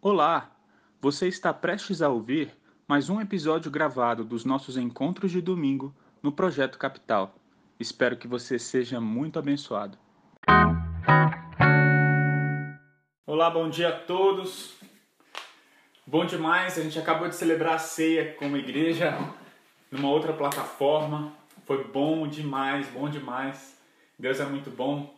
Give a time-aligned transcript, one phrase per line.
[0.00, 0.52] Olá!
[1.00, 2.54] Você está prestes a ouvir
[2.86, 7.34] mais um episódio gravado dos nossos encontros de domingo no Projeto Capital.
[7.80, 9.98] Espero que você seja muito abençoado.
[13.26, 14.76] Olá, bom dia a todos.
[16.06, 19.18] Bom demais, a gente acabou de celebrar a ceia como igreja
[19.90, 21.32] numa outra plataforma.
[21.66, 23.76] Foi bom demais, bom demais.
[24.16, 25.12] Deus é muito bom.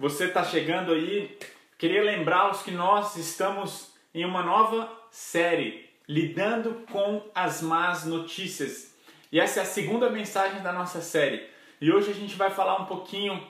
[0.00, 1.38] Você está chegando aí,
[1.76, 8.94] queria lembrá-los que nós estamos em uma nova série, lidando com as más notícias.
[9.30, 11.48] E essa é a segunda mensagem da nossa série.
[11.80, 13.42] E hoje a gente vai falar um pouquinho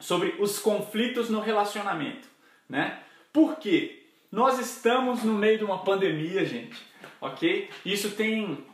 [0.00, 2.28] sobre os conflitos no relacionamento,
[2.68, 3.00] né?
[3.32, 4.04] Por quê?
[4.30, 6.76] Nós estamos no meio de uma pandemia, gente,
[7.20, 7.70] ok?
[7.84, 8.66] Isso tem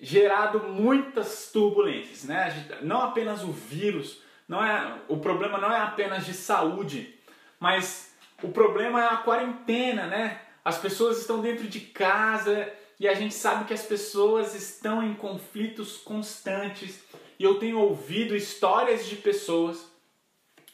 [0.00, 2.68] gerado muitas turbulências, né?
[2.82, 7.14] Não apenas o vírus, não é o problema não é apenas de saúde,
[7.60, 8.09] mas
[8.42, 10.40] o problema é a quarentena, né?
[10.64, 15.14] As pessoas estão dentro de casa e a gente sabe que as pessoas estão em
[15.14, 17.02] conflitos constantes.
[17.38, 19.90] E eu tenho ouvido histórias de pessoas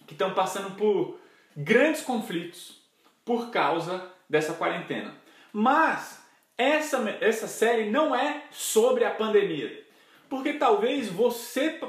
[0.07, 1.21] que estão passando por
[1.57, 2.81] grandes conflitos
[3.25, 5.15] por causa dessa quarentena.
[5.53, 6.21] Mas
[6.59, 9.85] essa, essa série não é sobre a pandemia.
[10.29, 11.81] Porque talvez você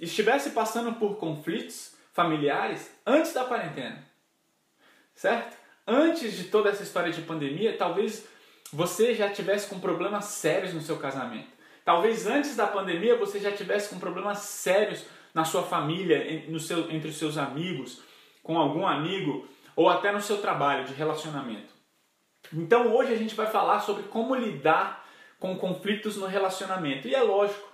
[0.00, 4.05] estivesse passando por conflitos familiares antes da quarentena.
[5.16, 5.56] Certo?
[5.86, 8.26] Antes de toda essa história de pandemia, talvez
[8.72, 11.48] você já tivesse com problemas sérios no seu casamento.
[11.84, 16.90] Talvez antes da pandemia você já tivesse com problemas sérios na sua família, no seu,
[16.90, 18.02] entre os seus amigos,
[18.42, 21.72] com algum amigo ou até no seu trabalho de relacionamento.
[22.52, 25.06] Então hoje a gente vai falar sobre como lidar
[25.38, 27.08] com conflitos no relacionamento.
[27.08, 27.68] E é lógico,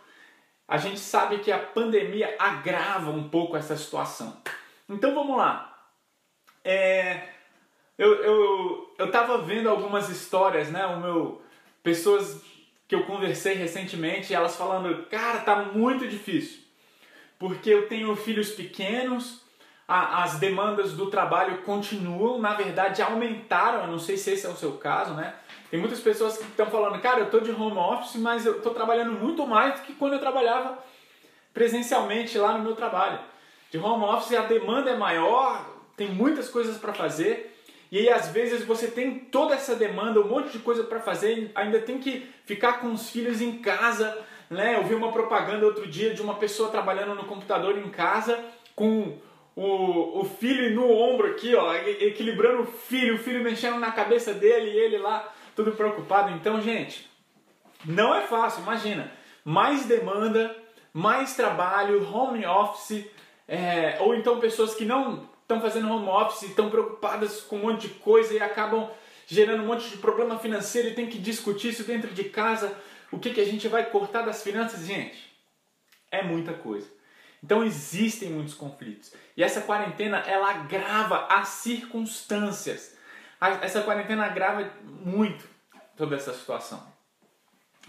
[0.69, 4.43] a gente sabe que a pandemia agrava um pouco essa situação.
[4.89, 5.72] Então vamos lá.
[6.65, 7.29] É,
[7.99, 10.87] eu, eu, eu tava vendo algumas histórias, né?
[10.87, 11.43] O meu,
[11.83, 12.43] pessoas
[12.87, 16.61] que eu conversei recentemente, elas falando, cara, tá muito difícil.
[17.39, 19.43] Porque eu tenho filhos pequenos,
[19.89, 24.51] a, as demandas do trabalho continuam, na verdade aumentaram, eu não sei se esse é
[24.51, 25.35] o seu caso, né?
[25.71, 28.71] Tem muitas pessoas que estão falando, cara, eu tô de home office, mas eu tô
[28.71, 30.79] trabalhando muito mais do que quando eu trabalhava
[31.55, 33.19] presencialmente lá no meu trabalho.
[33.71, 35.67] De home office a demanda é maior,
[36.03, 37.57] tem muitas coisas para fazer.
[37.91, 41.53] E aí, às vezes, você tem toda essa demanda, um monte de coisa para fazer,
[41.55, 44.19] ainda tem que ficar com os filhos em casa.
[44.51, 44.77] Né?
[44.77, 48.43] Eu vi uma propaganda outro dia de uma pessoa trabalhando no computador em casa
[48.75, 49.17] com
[49.55, 54.35] o, o filho no ombro aqui, ó, equilibrando o filho, o filho mexendo na cabeça
[54.35, 56.33] dele e ele lá tudo preocupado.
[56.33, 57.09] Então, gente,
[57.85, 59.13] não é fácil, imagina.
[59.45, 60.57] Mais demanda,
[60.93, 63.05] mais trabalho, home office,
[63.47, 67.89] é, ou então pessoas que não estão fazendo home office, estão preocupadas com um monte
[67.89, 68.91] de coisa e acabam
[69.27, 72.75] gerando um monte de problema financeiro e tem que discutir isso dentro de casa.
[73.11, 75.33] O que, que a gente vai cortar das finanças, gente?
[76.11, 76.89] É muita coisa.
[77.43, 79.13] Então existem muitos conflitos.
[79.37, 82.97] E essa quarentena, ela agrava as circunstâncias.
[83.61, 85.45] Essa quarentena agrava muito
[85.97, 86.87] toda essa situação.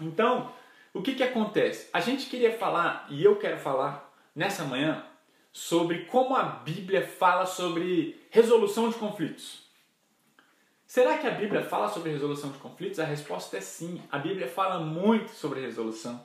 [0.00, 0.52] Então,
[0.92, 1.88] o que, que acontece?
[1.92, 5.04] A gente queria falar, e eu quero falar nessa manhã,
[5.54, 9.62] sobre como a Bíblia fala sobre resolução de conflitos.
[10.84, 12.98] Será que a Bíblia fala sobre resolução de conflitos?
[12.98, 14.02] A resposta é sim.
[14.10, 16.20] A Bíblia fala muito sobre resolução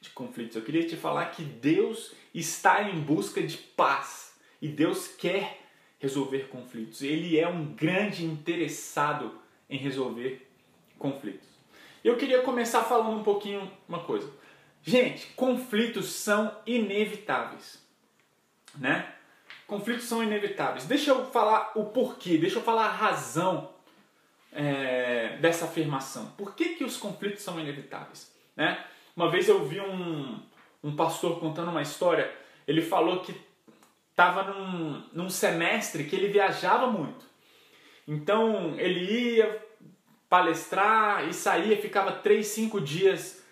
[0.00, 0.54] de conflitos.
[0.54, 5.58] Eu queria te falar que Deus está em busca de paz e Deus quer
[5.98, 7.02] resolver conflitos.
[7.02, 10.48] Ele é um grande interessado em resolver
[11.00, 11.48] conflitos.
[12.04, 14.30] Eu queria começar falando um pouquinho uma coisa.
[14.84, 17.87] Gente, conflitos são inevitáveis
[18.78, 19.12] né?
[19.66, 20.86] Conflitos são inevitáveis.
[20.86, 23.70] Deixa eu falar o porquê, deixa eu falar a razão
[24.52, 26.32] é, dessa afirmação.
[26.36, 28.32] Por que, que os conflitos são inevitáveis?
[28.56, 28.82] Né?
[29.14, 30.40] Uma vez eu vi um,
[30.82, 32.32] um pastor contando uma história,
[32.66, 33.34] ele falou que
[34.10, 37.26] estava num, num semestre que ele viajava muito.
[38.06, 39.64] Então ele ia
[40.28, 43.44] palestrar e saía, ficava três, cinco dias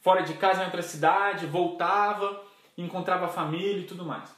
[0.00, 2.44] fora de casa em outra cidade, voltava,
[2.76, 4.28] encontrava a família e tudo mais.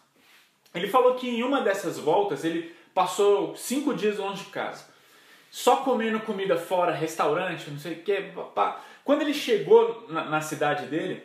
[0.77, 4.87] Ele falou que em uma dessas voltas ele passou cinco dias longe de casa,
[5.51, 8.33] só comendo comida fora, restaurante, não sei o que.
[9.05, 11.23] Quando ele chegou na, na cidade dele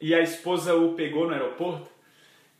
[0.00, 1.88] e a esposa o pegou no aeroporto,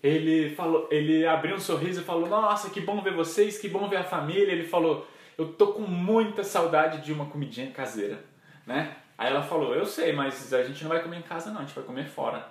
[0.03, 3.89] ele falou, ele abriu um sorriso e falou: Nossa, que bom ver vocês, que bom
[3.89, 4.53] ver a família.
[4.53, 5.07] Ele falou:
[5.37, 8.25] Eu tô com muita saudade de uma comidinha caseira,
[8.67, 8.97] né?
[9.19, 11.65] Aí ela falou: Eu sei, mas a gente não vai comer em casa, não, a
[11.65, 12.49] gente vai comer fora.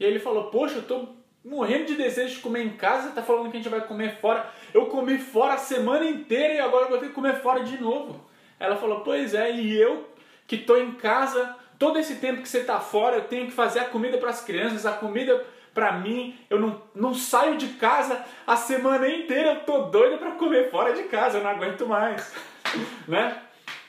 [0.00, 1.08] E ele falou: Poxa, eu tô
[1.44, 4.48] morrendo de desejo de comer em casa, tá falando que a gente vai comer fora.
[4.72, 8.24] Eu comi fora a semana inteira e agora vou ter que comer fora de novo.
[8.58, 10.08] Ela falou: Pois é, e eu
[10.46, 13.80] que estou em casa, todo esse tempo que você está fora, eu tenho que fazer
[13.80, 18.24] a comida para as crianças, a comida para mim, eu não, não saio de casa
[18.46, 22.32] a semana inteira, eu tô doida para comer fora de casa, eu não aguento mais,
[23.08, 23.42] né?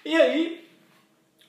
[0.04, 0.68] E aí,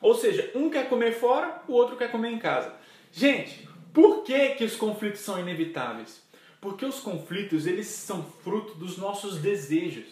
[0.01, 2.75] ou seja, um quer comer fora, o outro quer comer em casa.
[3.11, 3.66] Gente,
[3.97, 6.23] por que que os conflitos são inevitáveis?
[6.61, 10.05] Porque os conflitos, eles são fruto dos nossos desejos.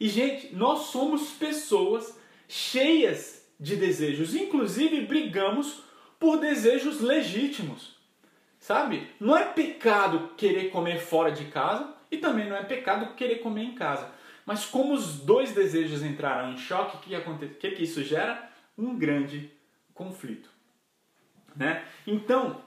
[0.00, 2.18] E gente, nós somos pessoas
[2.48, 5.84] cheias de desejos, inclusive brigamos
[6.18, 7.96] por desejos legítimos.
[8.58, 9.06] Sabe?
[9.20, 13.62] Não é pecado querer comer fora de casa e também não é pecado querer comer
[13.62, 14.10] em casa.
[14.44, 17.00] Mas como os dois desejos entraram em choque, o
[17.38, 18.50] que, que, que isso gera?
[18.76, 19.48] Um grande
[19.94, 20.57] conflito.
[21.58, 21.84] Né?
[22.06, 22.62] Então,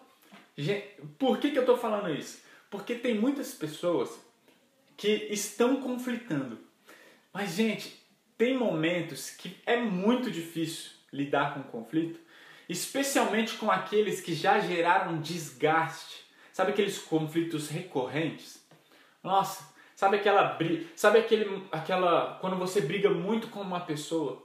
[1.17, 2.43] por que, que eu estou falando isso?
[2.69, 4.19] Porque tem muitas pessoas
[4.97, 6.59] que estão conflitando.
[7.33, 7.99] Mas, gente,
[8.37, 12.19] tem momentos que é muito difícil lidar com conflito
[12.71, 16.25] especialmente com aqueles que já geraram desgaste.
[16.53, 18.65] Sabe aqueles conflitos recorrentes?
[19.21, 24.41] Nossa, sabe aquela briga, sabe aquele aquela quando você briga muito com uma pessoa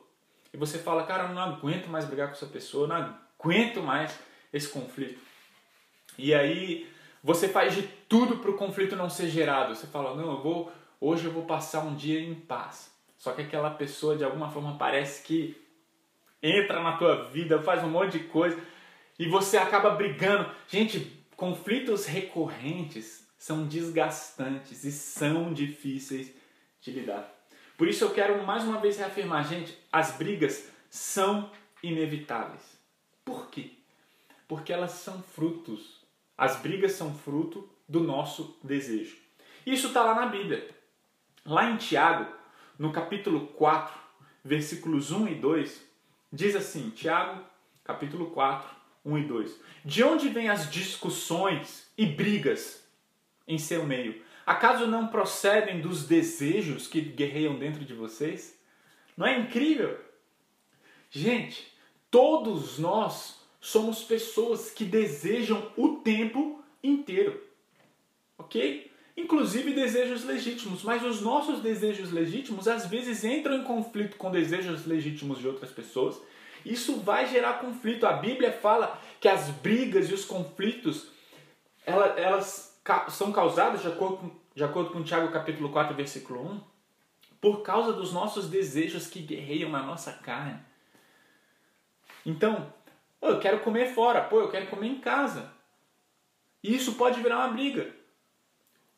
[0.53, 2.97] e você fala, cara, eu não aguento mais brigar com essa pessoa, não
[3.39, 4.19] aguento mais
[4.53, 5.19] esse conflito.
[6.19, 6.89] E aí
[7.23, 9.75] você faz de tudo para o conflito não ser gerado.
[9.75, 12.95] Você fala, não, eu vou hoje eu vou passar um dia em paz.
[13.19, 15.61] Só que aquela pessoa de alguma forma parece que
[16.43, 18.61] entra na tua vida, faz um monte de coisa
[19.19, 20.51] e você acaba brigando.
[20.69, 26.33] Gente, conflitos recorrentes são desgastantes e são difíceis
[26.81, 27.33] de lidar.
[27.77, 31.51] Por isso eu quero mais uma vez reafirmar, gente, as brigas são
[31.83, 32.63] inevitáveis.
[33.25, 33.76] Por quê?
[34.47, 36.05] Porque elas são frutos.
[36.37, 39.17] As brigas são fruto do nosso desejo.
[39.65, 40.69] Isso está lá na Bíblia.
[41.45, 42.31] Lá em Tiago,
[42.79, 43.95] no capítulo 4,
[44.45, 45.87] versículos 1 e 2,
[46.33, 47.43] Diz assim, Tiago,
[47.85, 48.69] capítulo 4,
[49.05, 49.61] 1 e 2.
[49.85, 52.85] De onde vêm as discussões e brigas
[53.47, 54.23] em seu meio?
[54.45, 58.59] Acaso não procedem dos desejos que guerreiam dentro de vocês?
[59.17, 59.99] Não é incrível?
[61.11, 61.73] Gente,
[62.11, 63.36] todos nós
[63.67, 67.43] somos pessoas que desejam o tempo inteiro.
[68.39, 68.89] Ok?
[69.17, 74.87] Inclusive desejos legítimos, mas os nossos desejos legítimos às vezes entram em conflito com desejos
[74.87, 76.17] legítimos de outras pessoas.
[76.65, 78.07] Isso vai gerar conflito.
[78.07, 81.09] A Bíblia fala que as brigas e os conflitos
[81.85, 86.61] elas, elas são causadas, de acordo, com, de acordo com Tiago capítulo 4, versículo 1,
[87.41, 90.61] por causa dos nossos desejos que guerreiam na nossa carne.
[92.25, 92.73] Então,
[93.21, 95.53] eu quero comer fora, pô, eu quero comer em casa.
[96.63, 97.95] E isso pode virar uma briga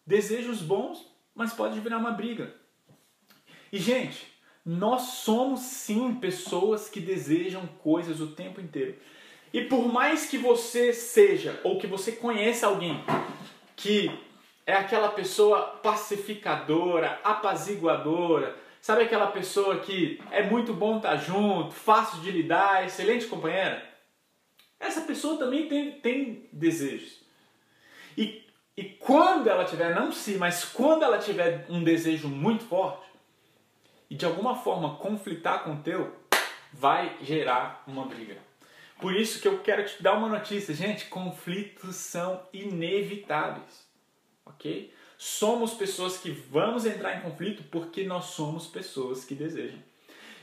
[0.08, 2.54] desejos bons, mas pode virar uma briga.
[3.70, 4.26] E, gente,
[4.64, 8.96] nós somos sim pessoas que desejam coisas o tempo inteiro.
[9.52, 13.04] E por mais que você seja, ou que você conheça alguém
[13.76, 14.10] que
[14.66, 22.22] é aquela pessoa pacificadora, apaziguadora, sabe aquela pessoa que é muito bom estar junto, fácil
[22.22, 23.87] de lidar, excelente companheira?
[24.80, 27.20] Essa pessoa também tem, tem desejos.
[28.16, 28.48] E
[28.78, 33.08] e quando ela tiver, não se, mas quando ela tiver um desejo muito forte
[34.08, 36.14] e de alguma forma conflitar com o teu,
[36.72, 38.38] vai gerar uma briga.
[39.00, 43.84] Por isso que eu quero te dar uma notícia, gente, conflitos são inevitáveis.
[44.46, 44.94] OK?
[45.18, 49.82] Somos pessoas que vamos entrar em conflito porque nós somos pessoas que desejam.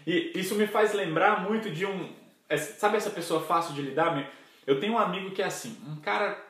[0.05, 2.13] E isso me faz lembrar muito de um,
[2.57, 4.31] sabe essa pessoa fácil de lidar?
[4.65, 6.43] Eu tenho um amigo que é assim, um cara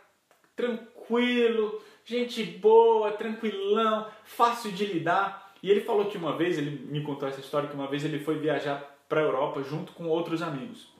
[0.55, 5.53] tranquilo gente boa, tranquilão, fácil de lidar.
[5.61, 8.19] E ele falou que uma vez, ele me contou essa história, que uma vez ele
[8.19, 10.93] foi viajar para a Europa junto com outros amigos.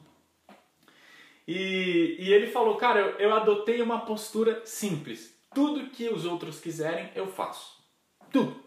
[1.48, 5.38] E, e ele falou, cara, eu, eu adotei uma postura simples.
[5.54, 7.80] Tudo que os outros quiserem, eu faço.
[8.32, 8.66] Tudo.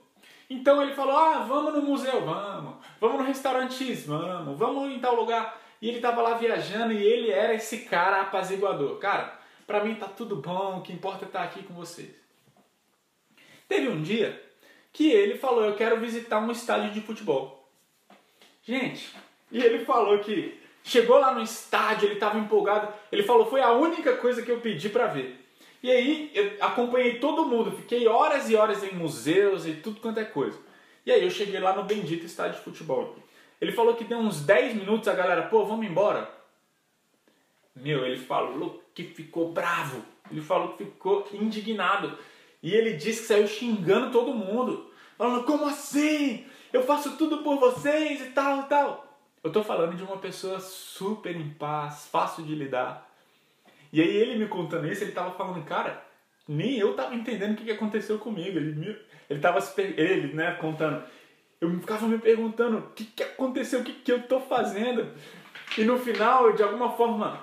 [0.49, 2.77] Então ele falou, ah, vamos no museu, vamos.
[3.01, 4.57] Vamos no restaurante vamos.
[4.57, 5.61] Vamos em tal lugar.
[5.81, 8.99] E ele estava lá viajando e ele era esse cara apaziguador.
[8.99, 12.11] Cara, para mim tá tudo bom, o que importa é estar aqui com vocês.
[13.69, 14.43] Teve um dia
[14.93, 17.69] que ele falou: Eu quero visitar um estádio de futebol.
[18.65, 19.15] Gente,
[19.53, 22.93] e ele falou que chegou lá no estádio, ele estava empolgado.
[23.13, 25.45] Ele falou: Foi a única coisa que eu pedi para ver.
[25.83, 30.19] E aí eu acompanhei todo mundo, fiquei horas e horas em museus e tudo quanto
[30.19, 30.59] é coisa.
[31.07, 33.17] E aí eu cheguei lá no bendito estádio de futebol.
[33.61, 36.31] Ele falou que deu uns 10 minutos a galera, pô, vamos embora.
[37.75, 40.05] Meu, ele falou que ficou bravo.
[40.31, 42.19] Ele falou que ficou indignado.
[42.63, 44.91] E ele disse que saiu xingando todo mundo.
[45.17, 46.47] Falando, como assim?
[46.73, 49.09] Eu faço tudo por vocês e tal e tal.
[49.43, 53.09] Eu tô falando de uma pessoa super em paz, fácil de lidar.
[53.93, 56.05] E aí ele me contando isso, ele tava falando, cara,
[56.47, 58.59] nem eu tava entendendo o que, aconteceu comigo.
[58.59, 58.97] Ele, me,
[59.31, 61.03] ele tava ele, né, contando.
[61.61, 65.13] Eu ficava me perguntando o que, que aconteceu, o que, que eu tô fazendo.
[65.77, 67.41] E no final, de alguma forma,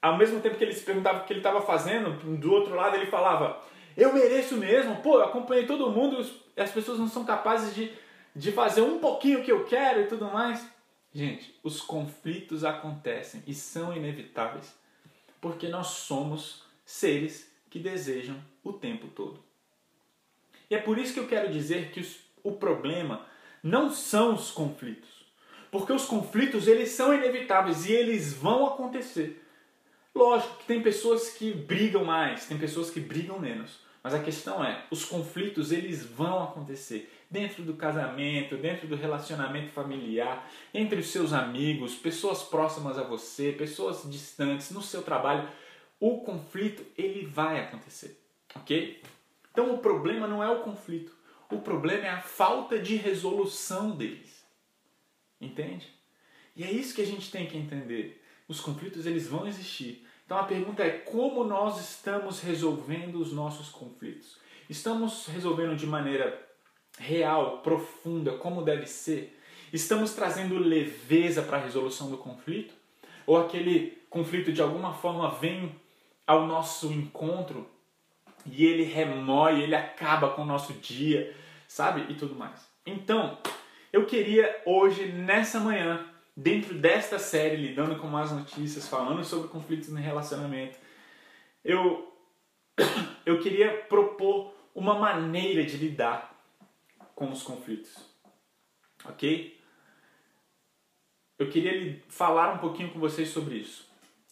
[0.00, 2.96] ao mesmo tempo que ele se perguntava o que ele estava fazendo, do outro lado
[2.96, 3.60] ele falava:
[3.96, 6.24] Eu mereço mesmo, pô, eu acompanhei todo mundo
[6.56, 7.92] as pessoas não são capazes de,
[8.34, 10.66] de fazer um pouquinho o que eu quero e tudo mais.
[11.12, 14.74] Gente, os conflitos acontecem e são inevitáveis
[15.40, 19.42] porque nós somos seres que desejam o tempo todo.
[20.68, 23.26] E é por isso que eu quero dizer que os, o problema
[23.62, 25.10] não são os conflitos.
[25.70, 29.42] Porque os conflitos eles são inevitáveis e eles vão acontecer.
[30.14, 33.80] Lógico que tem pessoas que brigam mais, tem pessoas que brigam menos.
[34.02, 39.72] Mas a questão é, os conflitos eles vão acontecer dentro do casamento, dentro do relacionamento
[39.72, 45.48] familiar, entre os seus amigos, pessoas próximas a você, pessoas distantes, no seu trabalho.
[45.98, 48.16] O conflito ele vai acontecer,
[48.54, 49.02] ok?
[49.50, 51.15] Então o problema não é o conflito,
[51.50, 54.44] o problema é a falta de resolução deles,
[55.40, 55.86] entende?
[56.54, 58.22] E é isso que a gente tem que entender.
[58.48, 63.68] Os conflitos eles vão existir, então a pergunta é como nós estamos resolvendo os nossos
[63.68, 64.38] conflitos?
[64.68, 66.44] Estamos resolvendo de maneira
[66.98, 69.38] real, profunda, como deve ser?
[69.72, 72.74] Estamos trazendo leveza para a resolução do conflito?
[73.26, 75.74] Ou aquele conflito de alguma forma vem
[76.26, 77.68] ao nosso encontro
[78.50, 81.34] e ele remói, ele acaba com o nosso dia,
[81.66, 82.10] sabe?
[82.10, 82.68] E tudo mais.
[82.84, 83.38] Então,
[83.92, 89.88] eu queria hoje, nessa manhã, dentro desta série, lidando com más notícias, falando sobre conflitos
[89.88, 90.78] no relacionamento,
[91.64, 92.12] eu,
[93.24, 96.34] eu queria propor uma maneira de lidar
[97.14, 97.96] com os conflitos.
[99.04, 99.58] Ok?
[101.38, 103.86] Eu queria falar um pouquinho com vocês sobre isso.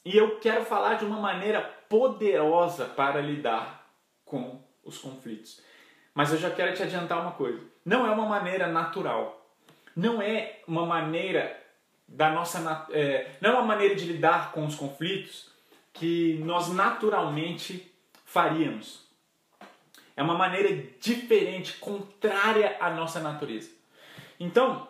[0.04, 3.83] E eu quero falar de uma maneira poderosa para lidar
[4.24, 5.60] com os conflitos.
[6.14, 9.40] Mas eu já quero te adiantar uma coisa: não é uma maneira natural.
[9.96, 11.60] Não é uma maneira
[12.06, 15.50] da nossa é, não é uma maneira de lidar com os conflitos
[15.92, 17.92] que nós naturalmente
[18.24, 19.04] faríamos.
[20.16, 23.70] É uma maneira diferente, contrária à nossa natureza.
[24.38, 24.88] Então,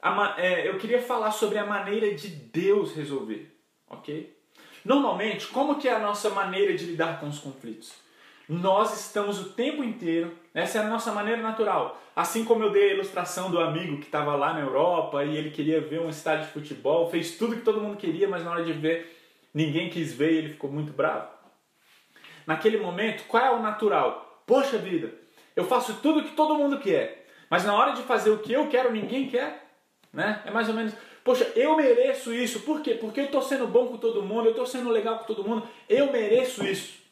[0.00, 3.56] a, é, eu queria falar sobre a maneira de Deus resolver,
[3.88, 4.36] ok?
[4.84, 7.92] Normalmente, como que é a nossa maneira de lidar com os conflitos?
[8.48, 12.00] Nós estamos o tempo inteiro, essa é a nossa maneira natural.
[12.14, 15.50] Assim como eu dei a ilustração do amigo que estava lá na Europa e ele
[15.50, 18.64] queria ver um estádio de futebol, fez tudo que todo mundo queria, mas na hora
[18.64, 19.16] de ver,
[19.52, 21.28] ninguém quis ver e ele ficou muito bravo.
[22.46, 24.42] Naquele momento, qual é o natural?
[24.46, 25.14] Poxa vida,
[25.56, 28.68] eu faço tudo que todo mundo quer, mas na hora de fazer o que eu
[28.68, 29.64] quero, ninguém quer.
[30.12, 30.42] Né?
[30.44, 32.60] É mais ou menos, poxa, eu mereço isso.
[32.60, 32.94] Por quê?
[32.94, 35.66] Porque eu estou sendo bom com todo mundo, eu estou sendo legal com todo mundo,
[35.88, 37.03] eu mereço isso.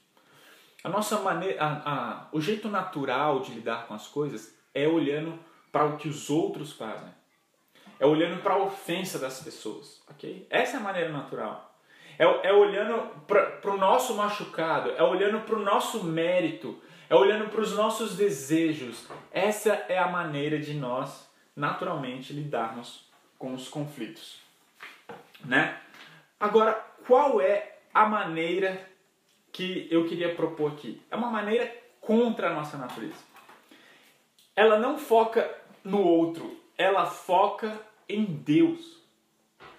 [0.85, 5.39] A nossa maneira, a, a, o jeito natural de lidar com as coisas é olhando
[5.71, 7.09] para o que os outros fazem.
[8.01, 10.47] É olhando para a ofensa das pessoas, ok?
[10.51, 11.73] Essa é a maneira natural.
[12.19, 17.49] É, é olhando para o nosso machucado, é olhando para o nosso mérito, é olhando
[17.49, 19.07] para os nossos desejos.
[19.31, 23.09] Essa é a maneira de nós naturalmente lidarmos
[23.39, 24.41] com os conflitos,
[25.45, 25.79] né?
[26.41, 26.73] Agora,
[27.07, 28.92] qual é a maneira
[29.53, 31.01] que eu queria propor aqui.
[31.11, 33.23] É uma maneira contra a nossa natureza.
[34.57, 35.49] Ela não foca
[35.85, 37.79] no outro, ela foca
[38.09, 39.01] em Deus.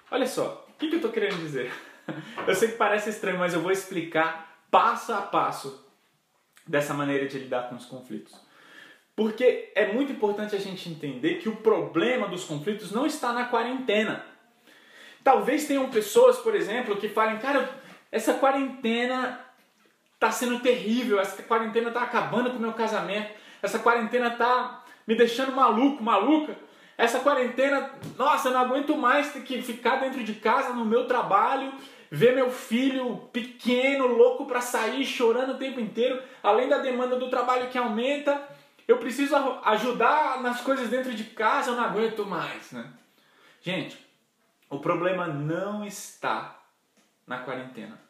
[0.10, 1.72] Olha só, o que, eu estou querendo dizer?
[2.46, 5.88] Eu sei que parece estranho, mas eu vou explicar passo a passo
[6.68, 8.36] dessa maneira de lidar com os conflitos.
[9.16, 13.46] Porque é muito importante a gente entender que o problema dos conflitos não está na
[13.46, 14.26] quarentena.
[15.24, 17.74] Talvez tenham pessoas, por exemplo, que falem, cara,
[18.12, 19.40] essa quarentena
[20.24, 23.30] tá sendo terrível, essa quarentena tá acabando com o meu casamento,
[23.62, 26.56] essa quarentena tá me deixando maluco, maluca.
[26.98, 31.08] Essa quarentena, nossa, eu não aguento mais ter que ficar dentro de casa no meu
[31.08, 31.74] trabalho,
[32.10, 37.30] ver meu filho pequeno, louco para sair, chorando o tempo inteiro, além da demanda do
[37.30, 38.48] trabalho que aumenta.
[38.88, 42.94] Eu preciso ajudar nas coisas dentro de casa, eu não aguento mais, né?
[43.62, 43.98] Gente,
[44.70, 46.62] o problema não está
[47.28, 48.03] na quarentena.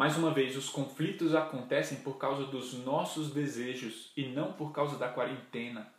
[0.00, 4.96] Mais uma vez, os conflitos acontecem por causa dos nossos desejos e não por causa
[4.96, 5.92] da quarentena.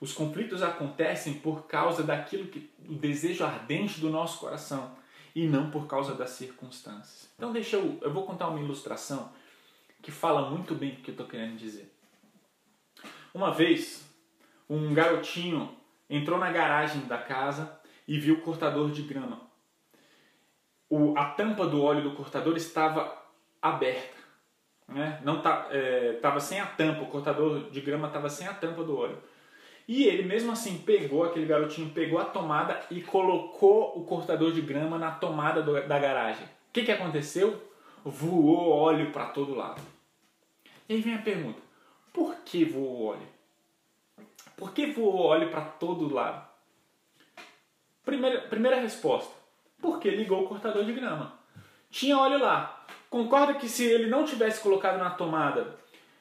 [0.00, 4.96] Os conflitos acontecem por causa daquilo que o desejo ardente do nosso coração
[5.34, 7.28] e não por causa das circunstâncias.
[7.36, 9.32] Então deixa eu, eu vou contar uma ilustração
[10.00, 11.92] que fala muito bem o que eu estou querendo dizer.
[13.34, 14.08] Uma vez,
[14.68, 15.76] um garotinho
[16.08, 17.76] entrou na garagem da casa
[18.06, 19.49] e viu o cortador de grama.
[20.90, 23.16] O, a tampa do óleo do cortador estava
[23.62, 24.18] aberta.
[24.88, 25.20] Né?
[25.24, 28.98] Não estava é, sem a tampa, o cortador de grama estava sem a tampa do
[28.98, 29.18] óleo.
[29.86, 34.60] E ele mesmo assim pegou, aquele garotinho pegou a tomada e colocou o cortador de
[34.60, 36.44] grama na tomada do, da garagem.
[36.44, 37.60] O que, que aconteceu?
[38.04, 39.82] Voou óleo para todo lado.
[40.88, 41.60] E aí vem a pergunta:
[42.12, 43.28] por que voou óleo?
[44.56, 46.48] Por que voou óleo para todo lado?
[48.04, 49.34] Primeira, primeira resposta:
[49.80, 51.38] porque ligou o cortador de grama.
[51.90, 52.86] Tinha óleo lá.
[53.08, 55.76] Concorda que se ele não tivesse colocado na tomada,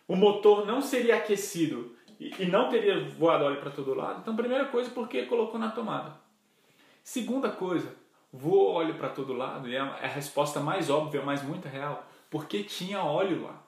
[0.08, 4.20] o motor não seria aquecido e, não teria voado óleo para todo lado?
[4.22, 6.20] Então, primeira coisa, porque colocou na tomada.
[7.02, 7.96] Segunda coisa,
[8.32, 12.06] voou óleo para todo lado, e é, é a resposta mais óbvia, mas muito real,
[12.30, 13.64] porque tinha óleo lá.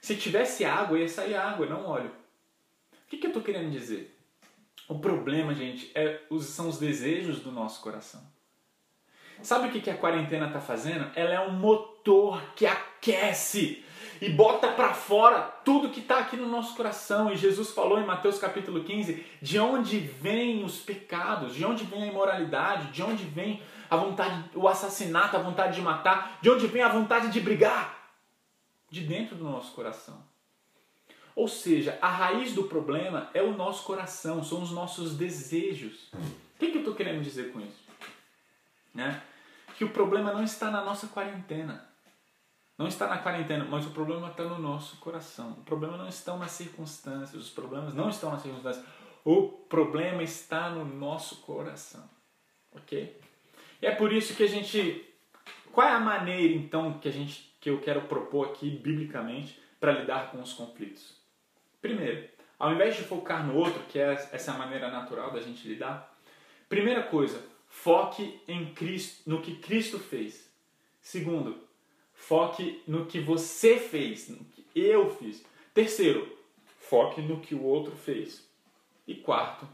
[0.00, 2.10] Se tivesse água, ia sair água, não óleo.
[2.10, 4.16] O que, que eu estou querendo dizer?
[4.88, 8.22] O problema, gente, é, são os desejos do nosso coração.
[9.40, 11.10] Sabe o que, a quarentena está fazendo?
[11.14, 13.84] Ela é um motor que aquece
[14.20, 17.32] e bota para fora tudo que está aqui no nosso coração.
[17.32, 22.04] E Jesus falou em Mateus capítulo 15 de onde vêm os pecados, de onde vem
[22.04, 23.60] a imoralidade, de onde vem
[23.90, 28.02] a vontade, o assassinato, a vontade de matar, de onde vem a vontade de brigar
[28.88, 30.22] de dentro do nosso coração.
[31.34, 36.10] Ou seja, a raiz do problema é o nosso coração, são os nossos desejos.
[36.12, 37.81] O que, que eu estou querendo dizer com isso?
[38.94, 39.22] Né?
[39.76, 41.88] Que o problema não está na nossa quarentena.
[42.78, 45.52] Não está na quarentena, mas o problema está no nosso coração.
[45.52, 48.84] O problema não está nas circunstâncias, os problemas não estão nas circunstâncias.
[49.24, 52.08] O problema está no nosso coração.
[52.74, 53.20] Ok?
[53.80, 55.08] E é por isso que a gente.
[55.70, 59.92] Qual é a maneira então que a gente que eu quero propor aqui biblicamente para
[59.92, 61.16] lidar com os conflitos.
[61.80, 66.12] Primeiro, ao invés de focar no outro, que é essa maneira natural da gente lidar,
[66.68, 67.40] primeira coisa,
[67.72, 70.46] foque em Cristo, no que Cristo fez.
[71.00, 71.58] Segundo,
[72.12, 75.42] foque no que você fez, no que eu fiz.
[75.72, 76.38] Terceiro,
[76.78, 78.46] foque no que o outro fez.
[79.08, 79.66] E quarto,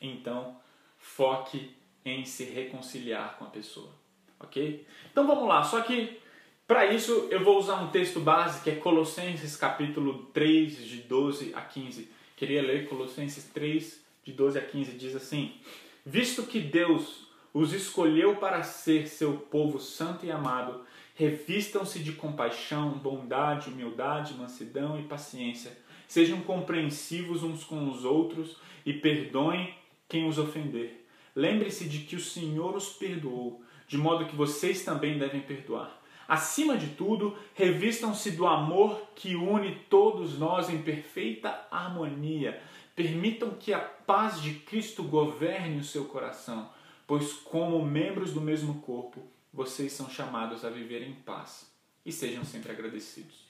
[0.00, 0.56] então,
[0.96, 3.90] foque em se reconciliar com a pessoa.
[4.38, 4.86] Ok?
[5.10, 6.20] Então vamos lá, só que
[6.66, 11.52] para isso, eu vou usar um texto base que é Colossenses capítulo 3, de 12
[11.54, 12.08] a 15.
[12.36, 14.92] Queria ler Colossenses 3, de 12 a 15.
[14.92, 15.60] Diz assim:
[16.06, 22.90] Visto que Deus os escolheu para ser seu povo santo e amado, revistam-se de compaixão,
[22.90, 25.74] bondade, humildade, mansidão e paciência.
[26.06, 29.74] Sejam compreensivos uns com os outros e perdoem
[30.06, 31.06] quem os ofender.
[31.34, 36.02] Lembre-se de que o Senhor os perdoou, de modo que vocês também devem perdoar.
[36.28, 42.60] Acima de tudo, revistam-se do amor que une todos nós em perfeita harmonia.
[42.94, 46.70] Permitam que a paz de Cristo governe o seu coração,
[47.06, 51.72] pois, como membros do mesmo corpo, vocês são chamados a viver em paz.
[52.04, 53.46] E sejam sempre agradecidos.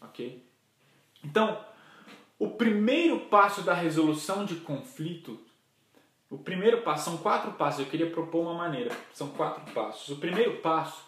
[0.00, 0.44] Ok?
[1.24, 1.64] Então,
[2.38, 5.40] o primeiro passo da resolução de conflito,
[6.30, 10.08] o primeiro passo, são quatro passos, eu queria propor uma maneira, são quatro passos.
[10.08, 11.04] O primeiro passo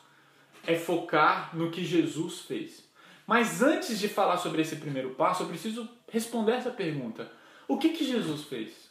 [0.67, 2.89] é focar no que Jesus fez.
[3.27, 7.31] Mas antes de falar sobre esse primeiro passo, eu preciso responder essa pergunta:
[7.69, 8.91] o que, que Jesus fez?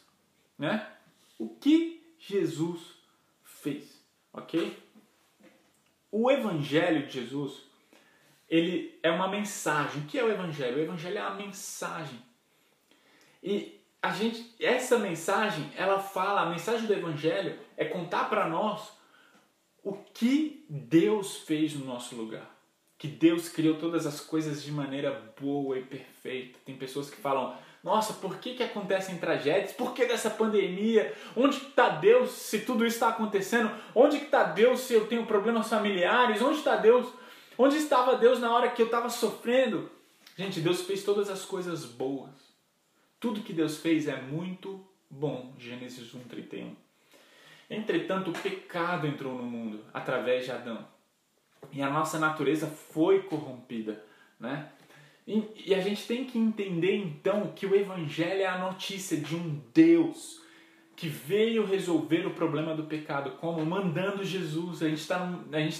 [0.58, 0.90] Né?
[1.38, 2.80] O que Jesus
[3.42, 4.02] fez?
[4.32, 4.78] Ok?
[6.10, 7.68] O Evangelho de Jesus
[8.48, 10.02] ele é uma mensagem.
[10.02, 10.78] O que é o Evangelho?
[10.78, 12.18] O Evangelho é a mensagem.
[13.42, 18.90] E a gente, essa mensagem, ela fala, a mensagem do Evangelho é contar para nós
[19.84, 22.56] o que Deus fez no nosso lugar.
[22.96, 26.58] Que Deus criou todas as coisas de maneira boa e perfeita.
[26.64, 29.72] Tem pessoas que falam: Nossa, por que, que acontecem tragédias?
[29.72, 31.14] Por que dessa pandemia?
[31.36, 33.70] Onde está Deus se tudo isso está acontecendo?
[33.94, 36.42] Onde está Deus se eu tenho problemas familiares?
[36.42, 37.08] Onde está Deus?
[37.56, 39.90] Onde estava Deus na hora que eu estava sofrendo?
[40.36, 42.30] Gente, Deus fez todas as coisas boas.
[43.20, 45.54] Tudo que Deus fez é muito bom.
[45.58, 46.76] Gênesis 1, 31.
[47.70, 50.86] Entretanto, o pecado entrou no mundo através de Adão.
[51.72, 54.02] E a nossa natureza foi corrompida,
[54.38, 54.70] né?
[55.28, 59.60] E, a gente tem que entender então que o evangelho é a notícia de um
[59.74, 60.40] Deus
[60.96, 64.82] que veio resolver o problema do pecado, como mandando Jesus.
[64.82, 65.20] A gente está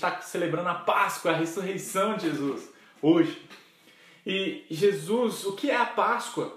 [0.00, 3.40] tá celebrando a Páscoa, a ressurreição de Jesus, hoje.
[4.26, 6.56] E Jesus, o que é a Páscoa?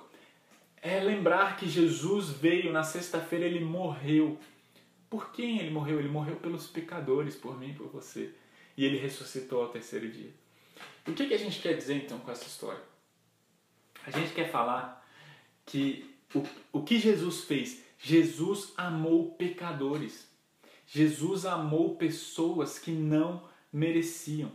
[0.82, 4.38] É lembrar que Jesus veio na sexta-feira, ele morreu
[5.12, 6.00] por quem ele morreu?
[6.00, 8.34] Ele morreu pelos pecadores, por mim e por você.
[8.78, 10.34] E ele ressuscitou ao terceiro dia.
[11.08, 12.82] O que, que a gente quer dizer então com essa história?
[14.06, 15.06] A gente quer falar
[15.66, 17.84] que o, o que Jesus fez?
[17.98, 20.30] Jesus amou pecadores.
[20.88, 24.52] Jesus amou pessoas que não mereciam.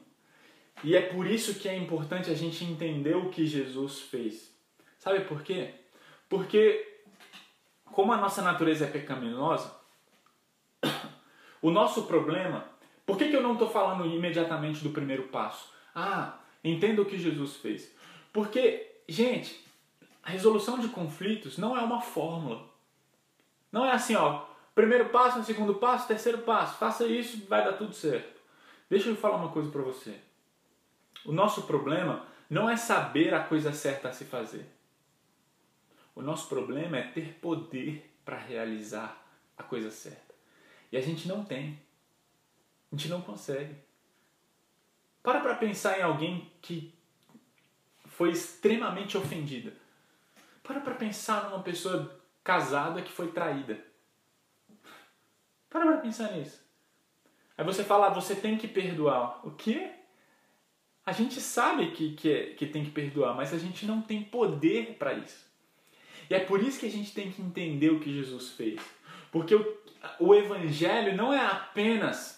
[0.84, 4.54] E é por isso que é importante a gente entender o que Jesus fez.
[4.98, 5.74] Sabe por quê?
[6.28, 7.00] Porque,
[7.86, 9.74] como a nossa natureza é pecaminosa,
[11.62, 12.68] o nosso problema.
[13.06, 15.72] Por que, que eu não estou falando imediatamente do primeiro passo?
[15.98, 17.90] Ah, entenda o que Jesus fez.
[18.30, 19.64] Porque, gente,
[20.22, 22.68] a resolução de conflitos não é uma fórmula.
[23.72, 27.94] Não é assim, ó, primeiro passo, segundo passo, terceiro passo, faça isso, vai dar tudo
[27.94, 28.38] certo.
[28.90, 30.20] Deixa eu falar uma coisa para você.
[31.24, 34.66] O nosso problema não é saber a coisa certa a se fazer.
[36.14, 40.34] O nosso problema é ter poder para realizar a coisa certa.
[40.92, 41.80] E a gente não tem.
[42.92, 43.85] A gente não consegue.
[45.26, 46.94] Para para pensar em alguém que
[48.10, 49.72] foi extremamente ofendida.
[50.62, 53.84] Para para pensar numa pessoa casada que foi traída.
[55.68, 56.64] Para para pensar nisso.
[57.58, 59.44] Aí você fala, ah, você tem que perdoar.
[59.44, 59.90] O quê?
[61.04, 64.22] A gente sabe que, que, é, que tem que perdoar, mas a gente não tem
[64.22, 65.44] poder para isso.
[66.30, 68.80] E é por isso que a gente tem que entender o que Jesus fez.
[69.32, 69.78] Porque o,
[70.20, 72.36] o Evangelho não é apenas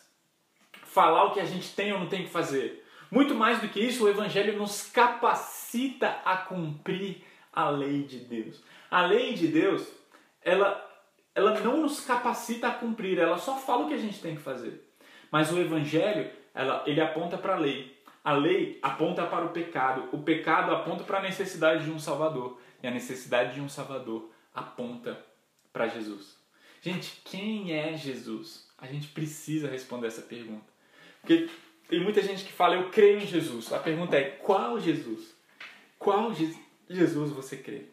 [0.85, 2.78] falar o que a gente tem ou não tem que fazer.
[3.11, 8.63] Muito mais do que isso, o Evangelho nos capacita a cumprir a lei de Deus.
[8.91, 9.87] A lei de Deus,
[10.43, 10.85] ela,
[11.35, 14.43] ela não nos capacita a cumprir, ela só fala o que a gente tem que
[14.43, 14.93] fazer.
[15.31, 17.97] Mas o Evangelho, ela, ele aponta para a lei.
[18.23, 22.61] A lei aponta para o pecado, o pecado aponta para a necessidade de um Salvador,
[22.83, 25.19] e a necessidade de um Salvador aponta
[25.73, 26.37] para Jesus.
[26.83, 28.69] Gente, quem é Jesus?
[28.77, 30.67] A gente precisa responder essa pergunta.
[31.21, 31.49] Porque
[31.89, 33.73] tem muita gente que fala, eu creio em Jesus.
[33.73, 35.35] A pergunta é, qual Jesus?
[35.99, 36.33] Qual
[36.89, 37.87] Jesus você crê?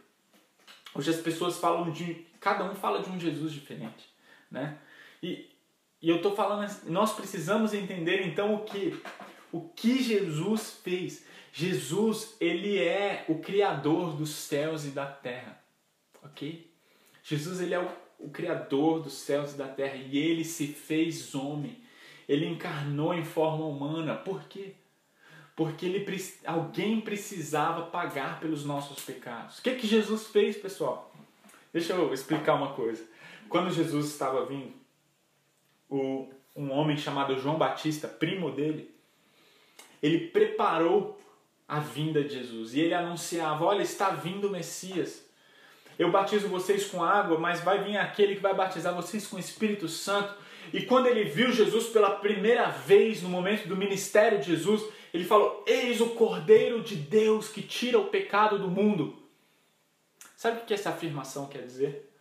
[0.93, 2.25] Hoje as pessoas falam de.
[2.39, 4.07] Cada um fala de um Jesus diferente.
[4.51, 4.77] Né?
[5.23, 5.49] E,
[6.01, 9.01] e eu estou falando, nós precisamos entender então o que?
[9.55, 11.25] o que Jesus fez.
[11.53, 15.63] Jesus, ele é o criador dos céus e da terra.
[16.21, 16.69] OK?
[17.23, 21.33] Jesus, ele é o, o criador dos céus e da terra e ele se fez
[21.33, 21.81] homem.
[22.27, 24.15] Ele encarnou em forma humana.
[24.15, 24.73] Por quê?
[25.55, 26.05] Porque ele,
[26.45, 29.59] alguém precisava pagar pelos nossos pecados.
[29.59, 31.13] O que, que Jesus fez, pessoal?
[31.71, 33.03] Deixa eu explicar uma coisa.
[33.47, 34.73] Quando Jesus estava vindo,
[35.89, 38.93] o, um homem chamado João Batista, primo dele,
[40.01, 41.19] ele preparou
[41.67, 45.25] a vinda de Jesus e ele anunciava: Olha, está vindo o Messias.
[45.97, 49.39] Eu batizo vocês com água, mas vai vir aquele que vai batizar vocês com o
[49.39, 50.35] Espírito Santo.
[50.73, 55.23] E quando ele viu Jesus pela primeira vez no momento do ministério de Jesus, ele
[55.23, 59.17] falou: Eis o Cordeiro de Deus que tira o pecado do mundo.
[60.35, 62.11] Sabe o que essa afirmação quer dizer?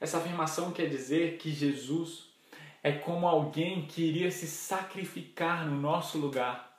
[0.00, 2.30] Essa afirmação quer dizer que Jesus
[2.82, 6.70] é como alguém que iria se sacrificar no nosso lugar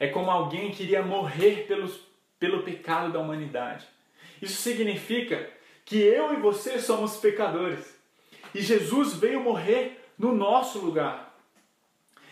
[0.00, 2.00] é como alguém que iria morrer pelos,
[2.38, 3.86] pelo pecado da humanidade.
[4.40, 5.50] Isso significa
[5.84, 7.94] que eu e você somos pecadores.
[8.54, 11.34] E Jesus veio morrer no nosso lugar.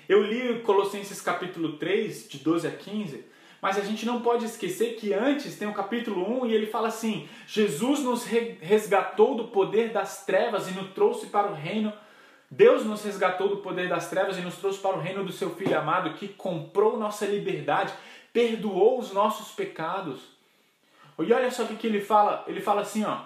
[0.06, 3.24] Eu li Colossenses capítulo 3, de 12 a 15,
[3.62, 6.88] mas a gente não pode esquecer que antes tem o capítulo 1 e ele fala
[6.88, 11.90] assim: Jesus nos resgatou do poder das trevas e nos trouxe para o reino
[12.50, 15.54] Deus nos resgatou do poder das trevas e nos trouxe para o reino do seu
[15.54, 17.92] Filho amado, que comprou nossa liberdade,
[18.32, 20.20] perdoou os nossos pecados.
[21.18, 23.20] E olha só o que ele fala, ele fala assim, ó.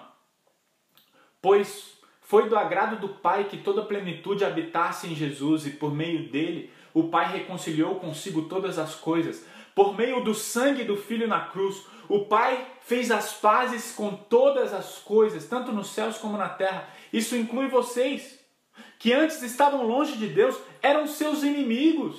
[1.41, 1.92] Pois
[2.33, 6.29] foi do agrado do Pai que toda a plenitude habitasse em Jesus e por meio
[6.29, 9.45] dele o Pai reconciliou consigo todas as coisas.
[9.75, 14.73] Por meio do sangue do Filho na cruz, o Pai fez as pazes com todas
[14.73, 16.89] as coisas, tanto nos céus como na terra.
[17.13, 18.39] Isso inclui vocês
[18.97, 22.15] que antes estavam longe de Deus, eram seus inimigos.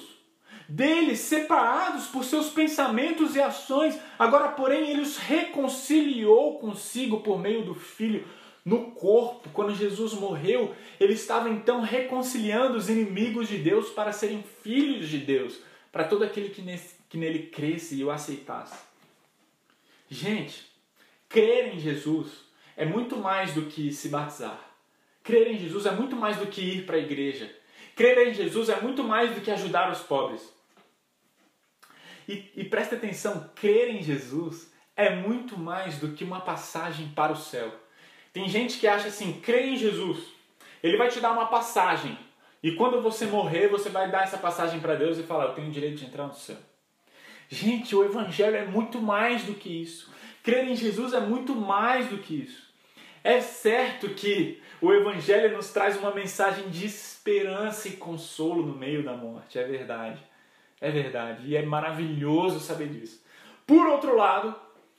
[0.69, 7.65] Deles, separados por seus pensamentos e ações, agora, porém, ele os reconciliou consigo por meio
[7.65, 8.25] do Filho
[8.65, 9.51] no corpo.
[9.51, 15.19] Quando Jesus morreu, ele estava então reconciliando os inimigos de Deus para serem filhos de
[15.19, 15.61] Deus,
[15.93, 18.83] para todo aquele que, nesse, que nele cresce e o aceitasse.
[20.09, 20.67] Gente,
[21.29, 22.29] crer em Jesus
[22.77, 24.61] é muito mais do que se batizar.
[25.23, 27.51] Crer em Jesus é muito mais do que ir para a igreja.
[27.95, 30.53] Crer em Jesus é muito mais do que ajudar os pobres.
[32.29, 37.33] E, e preste atenção, crer em Jesus é muito mais do que uma passagem para
[37.33, 37.84] o céu.
[38.35, 40.19] Tem gente que acha assim, crê em Jesus,
[40.83, 42.19] ele vai te dar uma passagem.
[42.61, 45.69] E quando você morrer, você vai dar essa passagem para Deus e falar, eu tenho
[45.69, 46.57] o direito de entrar no céu.
[47.49, 50.13] Gente, o Evangelho é muito mais do que isso.
[50.43, 52.65] Crer em Jesus é muito mais do que isso.
[53.23, 59.05] É certo que o Evangelho nos traz uma mensagem de esperança e consolo no meio
[59.05, 59.61] da morte.
[59.61, 60.21] É verdade.
[60.81, 61.47] É verdade.
[61.47, 63.25] E é maravilhoso saber disso.
[63.65, 64.55] Por outro lado,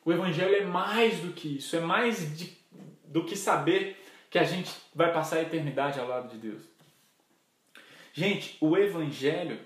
[0.06, 1.76] o Evangelho é mais do que isso.
[1.76, 2.55] É mais de,
[3.16, 3.96] do que saber
[4.30, 6.64] que a gente vai passar a eternidade ao lado de Deus.
[8.12, 9.58] Gente, o Evangelho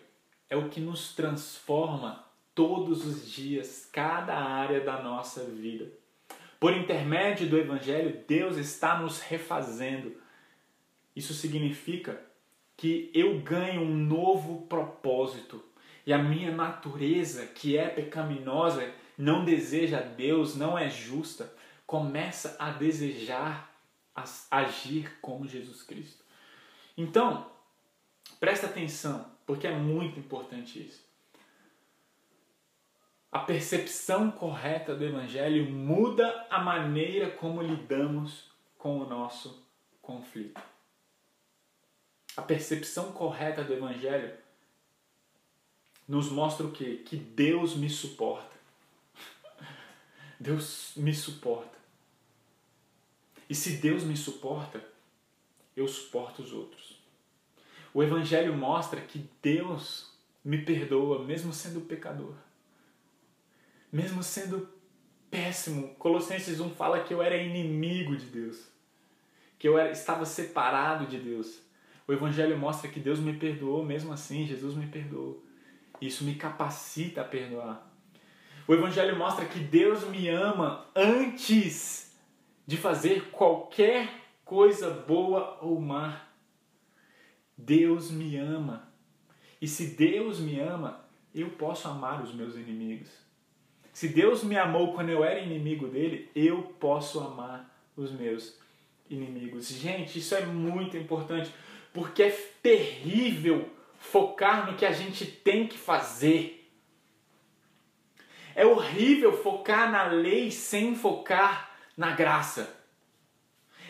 [0.47, 5.91] é o que nos transforma todos os dias, cada área da nossa vida.
[6.59, 10.15] Por intermédio do Evangelho, Deus está nos refazendo.
[11.15, 12.21] Isso significa
[12.77, 15.63] que eu ganho um novo propósito
[16.05, 21.51] e a minha natureza, que é pecaminosa, não deseja Deus, não é justa,
[21.89, 23.75] começa a desejar
[24.51, 26.23] agir como Jesus Cristo.
[26.95, 27.49] Então,
[28.39, 31.03] presta atenção, porque é muito importante isso.
[33.31, 39.65] A percepção correta do Evangelho muda a maneira como lidamos com o nosso
[39.99, 40.61] conflito.
[42.37, 44.37] A percepção correta do Evangelho
[46.07, 47.01] nos mostra o quê?
[47.03, 48.55] Que Deus me suporta.
[50.39, 51.68] Deus me suporta.
[53.49, 54.83] E se Deus me suporta,
[55.75, 56.99] eu suporto os outros.
[57.93, 60.13] O Evangelho mostra que Deus
[60.45, 62.35] me perdoa, mesmo sendo pecador
[63.91, 64.69] mesmo sendo
[65.29, 65.95] péssimo.
[65.95, 68.67] Colossenses 1 fala que eu era inimigo de Deus,
[69.57, 71.59] que eu era, estava separado de Deus.
[72.07, 75.43] O Evangelho mostra que Deus me perdoou, mesmo assim, Jesus me perdoou.
[76.01, 77.87] Isso me capacita a perdoar.
[78.67, 82.08] O Evangelho mostra que Deus me ama antes
[82.69, 84.07] de fazer qualquer
[84.45, 86.21] coisa boa ou má.
[87.57, 88.87] Deus me ama.
[89.59, 91.03] E se Deus me ama,
[91.33, 93.09] eu posso amar os meus inimigos.
[93.91, 98.55] Se Deus me amou quando eu era inimigo dele, eu posso amar os meus
[99.09, 99.69] inimigos.
[99.69, 101.51] Gente, isso é muito importante,
[101.91, 102.29] porque é
[102.61, 106.69] terrível focar no que a gente tem que fazer.
[108.53, 111.68] É horrível focar na lei sem focar
[111.99, 112.73] na graça.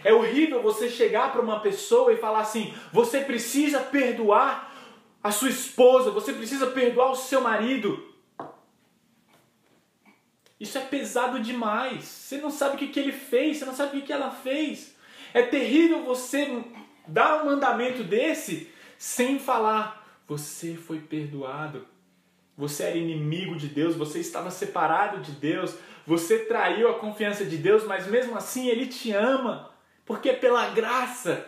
[0.03, 4.73] É horrível você chegar para uma pessoa e falar assim: você precisa perdoar
[5.23, 8.03] a sua esposa, você precisa perdoar o seu marido.
[10.59, 12.05] Isso é pesado demais.
[12.05, 14.31] Você não sabe o que, que ele fez, você não sabe o que, que ela
[14.31, 14.95] fez.
[15.31, 16.63] É terrível você
[17.07, 21.87] dar um mandamento desse sem falar: você foi perdoado.
[22.59, 27.55] Você era inimigo de Deus, você estava separado de Deus, você traiu a confiança de
[27.55, 29.71] Deus, mas mesmo assim Ele te ama,
[30.05, 31.47] porque é pela graça.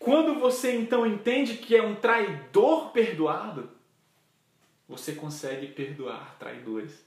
[0.00, 3.70] Quando você então entende que é um traidor perdoado,
[4.88, 7.06] você consegue perdoar traidores.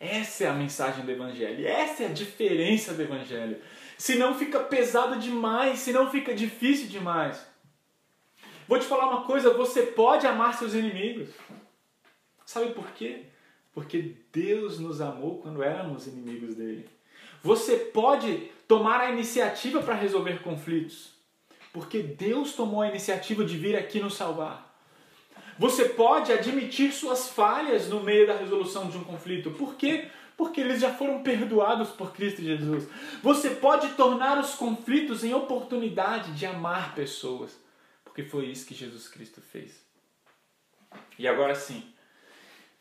[0.00, 3.62] Essa é a mensagem do Evangelho, essa é a diferença do Evangelho.
[3.96, 7.46] Senão fica pesado demais, senão fica difícil demais.
[8.66, 11.28] Vou te falar uma coisa: você pode amar seus inimigos.
[12.48, 13.26] Sabe por quê?
[13.74, 16.88] Porque Deus nos amou quando éramos inimigos dele.
[17.42, 21.10] Você pode tomar a iniciativa para resolver conflitos,
[21.74, 24.74] porque Deus tomou a iniciativa de vir aqui nos salvar.
[25.58, 29.50] Você pode admitir suas falhas no meio da resolução de um conflito.
[29.50, 30.08] Por quê?
[30.34, 32.88] Porque eles já foram perdoados por Cristo Jesus.
[33.22, 37.60] Você pode tornar os conflitos em oportunidade de amar pessoas.
[38.02, 39.84] Porque foi isso que Jesus Cristo fez.
[41.18, 41.84] E agora sim,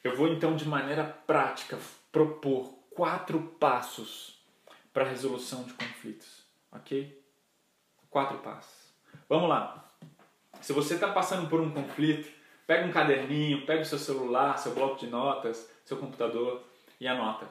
[0.04, 1.78] eu vou então de maneira prática
[2.12, 4.40] propor quatro passos
[4.94, 6.44] para a resolução de conflitos.
[6.72, 7.22] Ok?
[8.10, 8.94] Quatro passos.
[9.30, 9.92] Vamos lá.
[10.62, 12.28] Se você está passando por um conflito,
[12.68, 16.62] Pega um caderninho, pega o seu celular, seu bloco de notas, seu computador
[17.00, 17.48] e anota.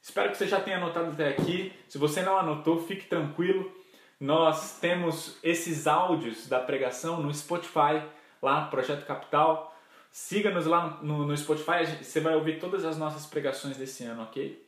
[0.00, 1.72] Espero que você já tenha anotado até aqui.
[1.88, 3.72] Se você não anotou, fique tranquilo.
[4.20, 8.06] Nós temos esses áudios da pregação no Spotify,
[8.40, 9.75] lá, Projeto Capital.
[10.18, 14.64] Siga-nos lá no, no Spotify, você vai ouvir todas as nossas pregações desse ano, ok?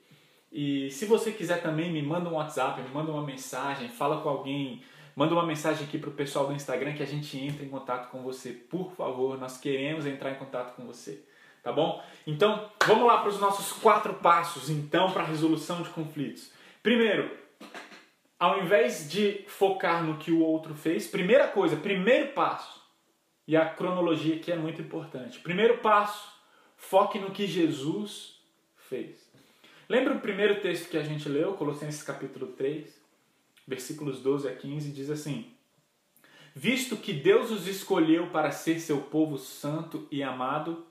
[0.53, 4.29] E se você quiser também, me manda um WhatsApp, me manda uma mensagem, fala com
[4.29, 4.83] alguém
[5.19, 8.09] Manda uma mensagem aqui para o pessoal do Instagram que a gente entra em contato
[8.09, 8.53] com você.
[8.53, 11.25] Por favor, nós queremos entrar em contato com você.
[11.61, 12.01] Tá bom?
[12.25, 16.53] Então, vamos lá para os nossos quatro passos, então, para a resolução de conflitos.
[16.85, 17.37] Primeiro,
[18.39, 22.81] ao invés de focar no que o outro fez, primeira coisa, primeiro passo,
[23.49, 25.41] e a cronologia aqui é muito importante.
[25.41, 26.33] Primeiro passo,
[26.77, 28.41] foque no que Jesus
[28.77, 29.29] fez.
[29.89, 32.99] Lembra o primeiro texto que a gente leu, Colossenses capítulo 3?
[33.69, 35.53] versículos 12 a 15, diz assim:
[36.55, 40.87] Visto que Deus os escolheu para ser seu povo santo e amado,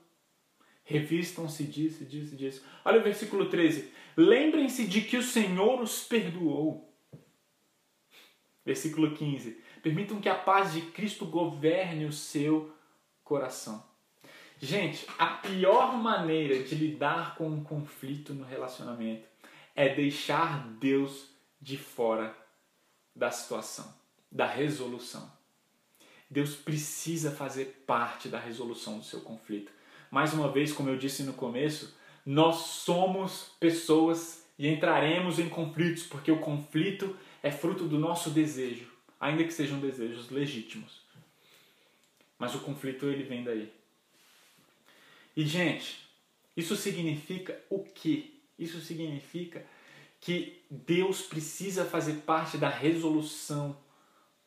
[0.84, 2.64] revistam-se disso, disso, disso.
[2.84, 6.96] Olha o versículo 13: Lembrem-se de que o Senhor os perdoou.
[8.64, 12.70] Versículo 15: Permitam que a paz de Cristo governe o seu
[13.24, 13.82] coração.
[14.60, 19.26] Gente, a pior maneira de lidar com um conflito no relacionamento
[19.74, 22.36] é deixar Deus de fora
[23.16, 23.90] da situação,
[24.30, 25.32] da resolução.
[26.28, 29.72] Deus precisa fazer parte da resolução do seu conflito.
[30.10, 31.96] Mais uma vez, como eu disse no começo,
[32.26, 38.97] nós somos pessoas e entraremos em conflitos, porque o conflito é fruto do nosso desejo,
[39.20, 41.02] ainda que sejam desejos legítimos.
[42.38, 43.72] Mas o conflito ele vem daí.
[45.36, 46.08] E gente,
[46.56, 48.30] isso significa o quê?
[48.58, 49.64] Isso significa
[50.20, 53.76] que Deus precisa fazer parte da resolução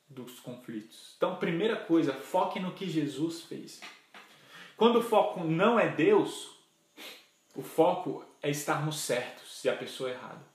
[0.09, 1.13] dos conflitos.
[1.15, 3.79] Então, primeira coisa, foque no que Jesus fez.
[4.75, 6.49] Quando o foco não é Deus,
[7.55, 10.45] o foco é estarmos certos e a pessoa errada.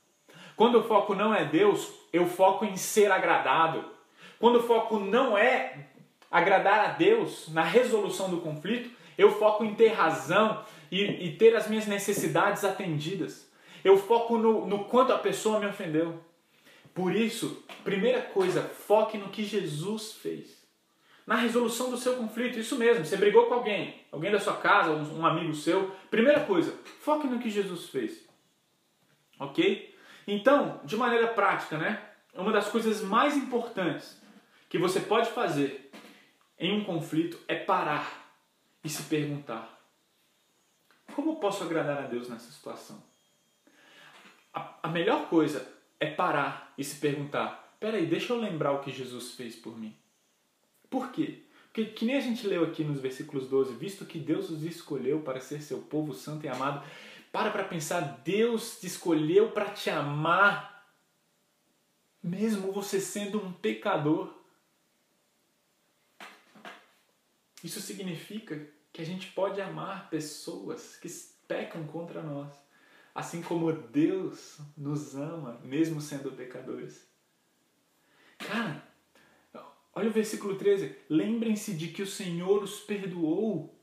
[0.54, 3.95] Quando o foco não é Deus, eu foco em ser agradado.
[4.38, 5.86] Quando o foco não é
[6.30, 11.56] agradar a Deus na resolução do conflito, eu foco em ter razão e, e ter
[11.56, 13.50] as minhas necessidades atendidas.
[13.84, 16.20] Eu foco no, no quanto a pessoa me ofendeu.
[16.92, 20.56] Por isso, primeira coisa, foque no que Jesus fez.
[21.26, 23.04] Na resolução do seu conflito, isso mesmo.
[23.04, 25.90] Você brigou com alguém, alguém da sua casa, um, amigo seu.
[26.10, 28.24] Primeira coisa, foque no que Jesus fez.
[29.38, 29.94] Ok?
[30.26, 32.00] Então, de maneira prática, né?
[32.34, 34.20] Uma das coisas mais importantes
[34.68, 35.90] que você pode fazer
[36.58, 38.34] em um conflito é parar
[38.82, 39.80] e se perguntar:
[41.14, 43.02] como posso agradar a Deus nessa situação?
[44.52, 45.66] A, a melhor coisa
[45.98, 49.96] é parar e se perguntar: peraí, deixa eu lembrar o que Jesus fez por mim.
[50.88, 51.42] Por quê?
[51.76, 55.20] Porque, que nem a gente leu aqui nos versículos 12, visto que Deus os escolheu
[55.20, 56.82] para ser seu povo santo e amado,
[57.30, 60.90] para para pensar, Deus te escolheu para te amar,
[62.22, 64.34] mesmo você sendo um pecador.
[67.62, 71.08] Isso significa que a gente pode amar pessoas que
[71.46, 72.52] pecam contra nós,
[73.14, 77.06] assim como Deus nos ama, mesmo sendo pecadores.
[78.38, 78.82] Cara,
[79.94, 80.96] olha o versículo 13.
[81.08, 83.76] Lembrem-se de que o Senhor os perdoou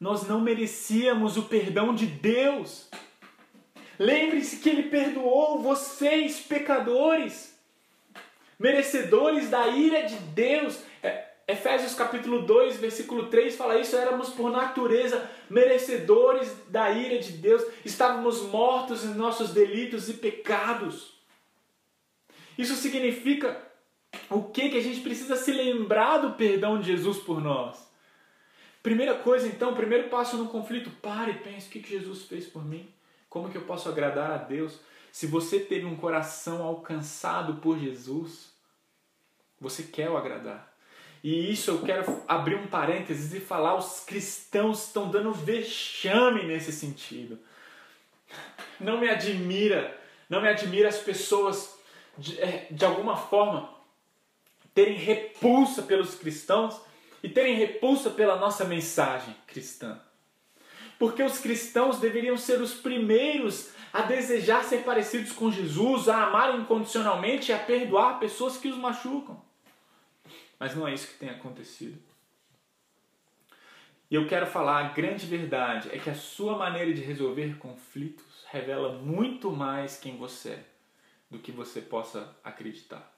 [0.00, 2.88] nós não merecíamos o perdão de Deus.
[3.98, 7.58] Lembre-se que Ele perdoou vocês, pecadores,
[8.58, 10.78] merecedores da ira de Deus.
[11.48, 17.64] Efésios capítulo 2, versículo 3 fala isso: éramos por natureza merecedores da ira de Deus,
[17.86, 21.14] estávamos mortos em nossos delitos e pecados.
[22.58, 23.58] Isso significa
[24.28, 24.68] o que?
[24.68, 27.88] Que a gente precisa se lembrar do perdão de Jesus por nós.
[28.82, 32.62] Primeira coisa, então, primeiro passo no conflito, pare e pense o que Jesus fez por
[32.62, 32.92] mim.
[33.30, 34.80] Como que eu posso agradar a Deus?
[35.10, 38.52] Se você teve um coração alcançado por Jesus,
[39.58, 40.67] você quer o agradar.
[41.22, 46.72] E isso eu quero abrir um parênteses e falar: os cristãos estão dando vexame nesse
[46.72, 47.38] sentido.
[48.78, 51.76] Não me admira, não me admira as pessoas
[52.16, 53.70] de, eh, de alguma forma
[54.74, 56.80] terem repulsa pelos cristãos
[57.22, 60.00] e terem repulsa pela nossa mensagem cristã.
[60.98, 66.58] Porque os cristãos deveriam ser os primeiros a desejar ser parecidos com Jesus, a amar
[66.58, 69.47] incondicionalmente e a perdoar pessoas que os machucam.
[70.58, 71.98] Mas não é isso que tem acontecido.
[74.10, 78.44] E eu quero falar a grande verdade é que a sua maneira de resolver conflitos
[78.50, 80.64] revela muito mais quem você é
[81.30, 83.14] do que você possa acreditar.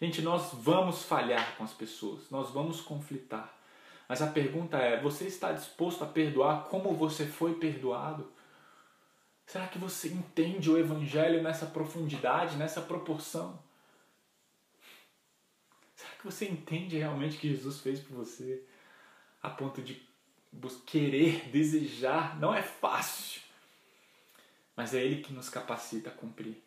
[0.00, 3.54] Gente, nós vamos falhar com as pessoas, nós vamos conflitar.
[4.08, 8.30] Mas a pergunta é: você está disposto a perdoar como você foi perdoado?
[9.46, 13.58] Será que você entende o Evangelho nessa profundidade, nessa proporção?
[16.26, 18.62] Você entende realmente que Jesus fez por você?
[19.40, 20.04] A ponto de
[20.84, 23.40] querer, desejar, não é fácil,
[24.74, 26.60] mas é Ele que nos capacita a cumprir.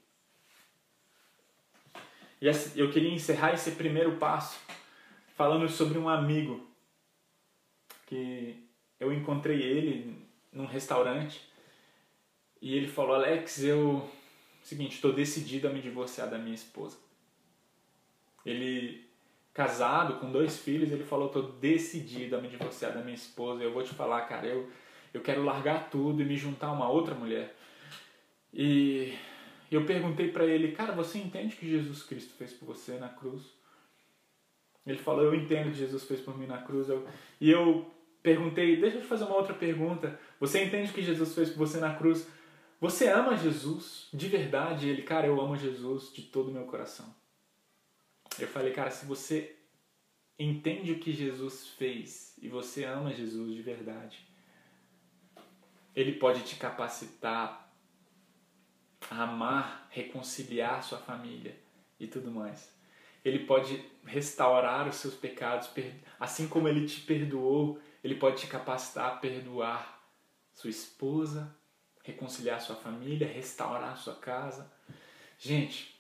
[2.41, 2.47] E
[2.77, 4.57] eu queria encerrar esse primeiro passo
[5.35, 6.65] falando sobre um amigo
[8.05, 8.65] que
[8.97, 11.41] eu encontrei ele num restaurante
[12.62, 14.10] e ele falou: Alex, eu.
[14.63, 16.97] Seguinte, estou decidido a me divorciar da minha esposa.
[18.45, 19.08] Ele,
[19.54, 23.63] casado, com dois filhos, ele falou: estou decidido a me divorciar da minha esposa.
[23.63, 24.69] Eu vou te falar, cara, eu,
[25.13, 27.56] eu quero largar tudo e me juntar a uma outra mulher.
[28.54, 29.13] E
[29.71, 33.10] eu perguntei para ele, cara, você entende o que Jesus Cristo fez por você na
[33.10, 33.43] cruz?
[34.85, 36.89] Ele falou, eu entendo o que Jesus fez por mim na cruz.
[36.89, 37.06] Eu,
[37.39, 37.85] e eu
[38.23, 40.19] perguntei, deixa eu te fazer uma outra pergunta.
[40.39, 42.27] Você entende o que Jesus fez por você na cruz?
[42.81, 44.89] Você ama Jesus de verdade?
[44.89, 47.13] Ele, cara, eu amo Jesus de todo o meu coração.
[48.44, 49.56] Eu falei, cara, se você
[50.37, 54.25] entende o que Jesus fez e você ama Jesus de verdade,
[55.96, 57.69] ele pode te capacitar
[59.10, 61.58] a amar, reconciliar sua família
[62.00, 62.73] e tudo mais.
[63.25, 65.69] Ele pode restaurar os seus pecados,
[66.19, 70.00] assim como ele te perdoou, ele pode te capacitar a perdoar
[70.54, 71.54] sua esposa,
[72.04, 74.71] reconciliar sua família, restaurar sua casa.
[75.37, 75.98] Gente,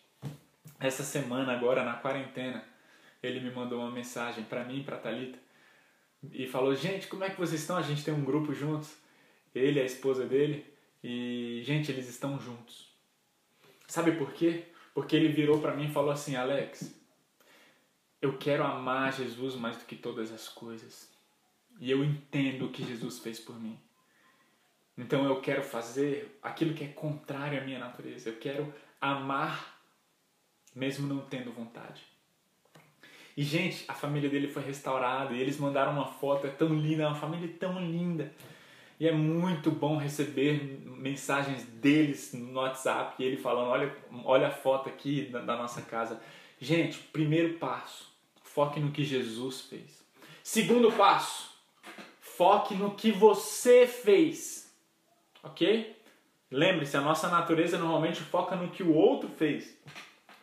[0.79, 2.63] essa semana agora na quarentena,
[3.21, 5.37] ele me mandou uma mensagem para mim, para Talita,
[6.31, 7.77] e falou: "Gente, como é que vocês estão?
[7.77, 8.95] A gente tem um grupo juntos,
[9.53, 10.65] ele a esposa dele,
[11.03, 12.89] e gente, eles estão juntos.
[13.87, 14.65] Sabe por quê?
[14.93, 16.99] Porque ele virou para mim e falou assim: "Alex,
[18.21, 21.09] eu quero amar Jesus mais do que todas as coisas.
[21.79, 23.79] E eu entendo o que Jesus fez por mim.
[24.97, 28.29] Então eu quero fazer aquilo que é contrário à minha natureza.
[28.29, 29.78] Eu quero amar
[30.75, 32.01] mesmo não tendo vontade.
[33.35, 37.03] E gente, a família dele foi restaurada e eles mandaram uma foto, é tão linda,
[37.03, 38.33] é uma família tão linda.
[38.99, 43.95] E é muito bom receber mensagens deles no WhatsApp e ele falando: olha,
[44.25, 46.19] olha a foto aqui da, da nossa casa.
[46.59, 48.13] Gente, primeiro passo,
[48.43, 50.03] foque no que Jesus fez.
[50.43, 51.49] Segundo passo,
[52.19, 54.69] foque no que você fez.
[55.41, 55.95] Ok?
[56.51, 59.77] Lembre-se, a nossa natureza normalmente foca no que o outro fez.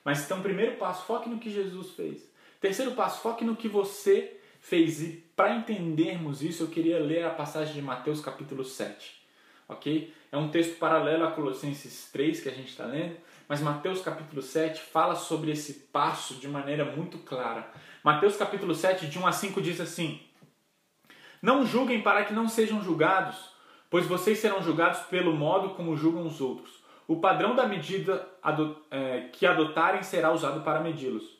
[0.06, 2.30] Mas então, primeiro passo, foque no que Jesus fez.
[2.60, 5.02] Terceiro passo, foque no que você fez.
[5.02, 9.20] E para entendermos isso, eu queria ler a passagem de Mateus capítulo 7.
[9.68, 10.14] Ok?
[10.30, 13.16] É um texto paralelo a Colossenses 3 que a gente está lendo,
[13.48, 17.68] mas Mateus capítulo 7 fala sobre esse passo de maneira muito clara.
[18.04, 20.20] Mateus capítulo 7, de 1 a 5 diz assim:
[21.42, 23.50] Não julguem para que não sejam julgados,
[23.90, 26.75] pois vocês serão julgados pelo modo como julgam os outros.
[27.08, 28.28] O padrão da medida
[28.90, 31.36] é, que adotarem será usado para medi-los.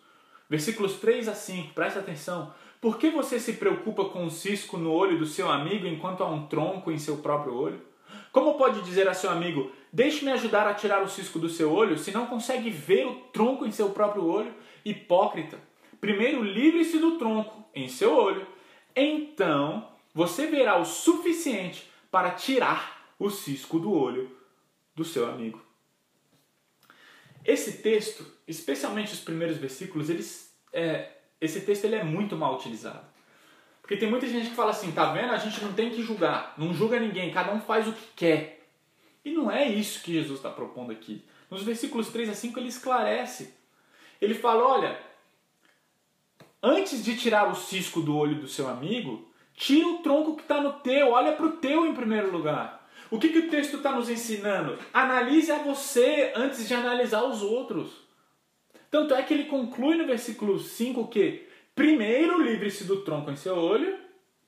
[0.48, 2.54] Versículos 3 a 5, presta atenção.
[2.80, 6.28] Por que você se preocupa com um cisco no olho do seu amigo enquanto há
[6.28, 7.80] um tronco em seu próprio olho?
[8.30, 11.98] Como pode dizer a seu amigo, deixe-me ajudar a tirar o cisco do seu olho,
[11.98, 14.54] se não consegue ver o tronco em seu próprio olho?
[14.84, 15.58] Hipócrita!
[16.00, 18.46] Primeiro livre-se do tronco em seu olho,
[18.94, 24.35] então você verá o suficiente para tirar o cisco do olho
[24.96, 25.62] do seu amigo.
[27.44, 33.06] Esse texto, especialmente os primeiros versículos, eles, é, esse texto ele é muito mal utilizado.
[33.80, 35.30] Porque tem muita gente que fala assim, tá vendo?
[35.30, 38.66] A gente não tem que julgar, não julga ninguém, cada um faz o que quer.
[39.24, 41.24] E não é isso que Jesus está propondo aqui.
[41.48, 43.54] Nos versículos 3 a 5 ele esclarece.
[44.20, 45.00] Ele fala, olha,
[46.60, 50.60] antes de tirar o cisco do olho do seu amigo, tira o tronco que está
[50.60, 52.85] no teu, olha para o teu em primeiro lugar.
[53.10, 54.78] O que, que o texto está nos ensinando?
[54.92, 57.90] Analise a você antes de analisar os outros.
[58.90, 63.56] Tanto é que ele conclui no versículo 5 que primeiro livre-se do tronco em seu
[63.56, 63.98] olho,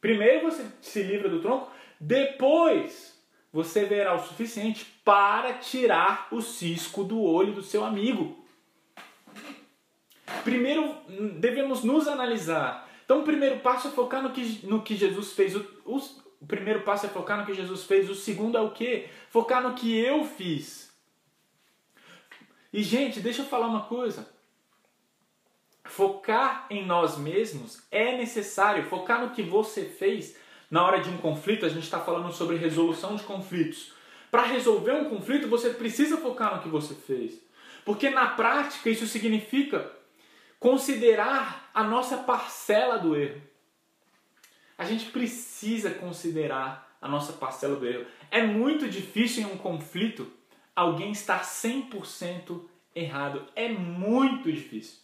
[0.01, 3.19] primeiro você se livra do tronco, depois
[3.53, 8.45] você verá o suficiente para tirar o cisco do olho do seu amigo.
[10.45, 10.97] Primeiro
[11.39, 12.89] devemos nos analisar.
[13.05, 15.57] Então, o primeiro passo é focar no que, no que Jesus fez.
[15.57, 16.01] O,
[16.41, 18.09] o primeiro passo é focar no que Jesus fez.
[18.09, 19.09] O segundo é o quê?
[19.31, 20.93] Focar no que eu fiz.
[22.73, 24.29] E, gente, deixa eu falar uma coisa.
[25.85, 28.85] Focar em nós mesmos é necessário.
[28.85, 30.37] Focar no que você fez
[30.71, 33.93] na hora de um conflito, a gente está falando sobre resolução de conflitos.
[34.31, 37.41] Para resolver um conflito, você precisa focar no que você fez.
[37.85, 39.91] Porque na prática isso significa
[40.61, 43.41] considerar a nossa parcela do erro.
[44.79, 48.07] A gente precisa considerar a nossa parcela do erro.
[48.31, 50.31] É muito difícil em um conflito
[50.75, 52.61] alguém estar 100%
[52.95, 53.45] errado.
[53.57, 55.01] É muito difícil.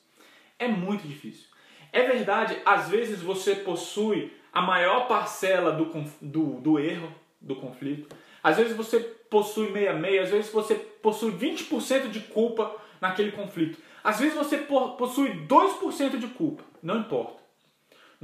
[0.58, 1.46] É muito difícil.
[1.92, 5.86] É verdade, às vezes você possui a maior parcela do,
[6.20, 8.14] do, do erro, do conflito.
[8.42, 13.78] Às vezes você possui meia-meia, às vezes você possui 20% de culpa naquele conflito.
[14.02, 17.43] Às vezes você possui 2% de culpa, não importa.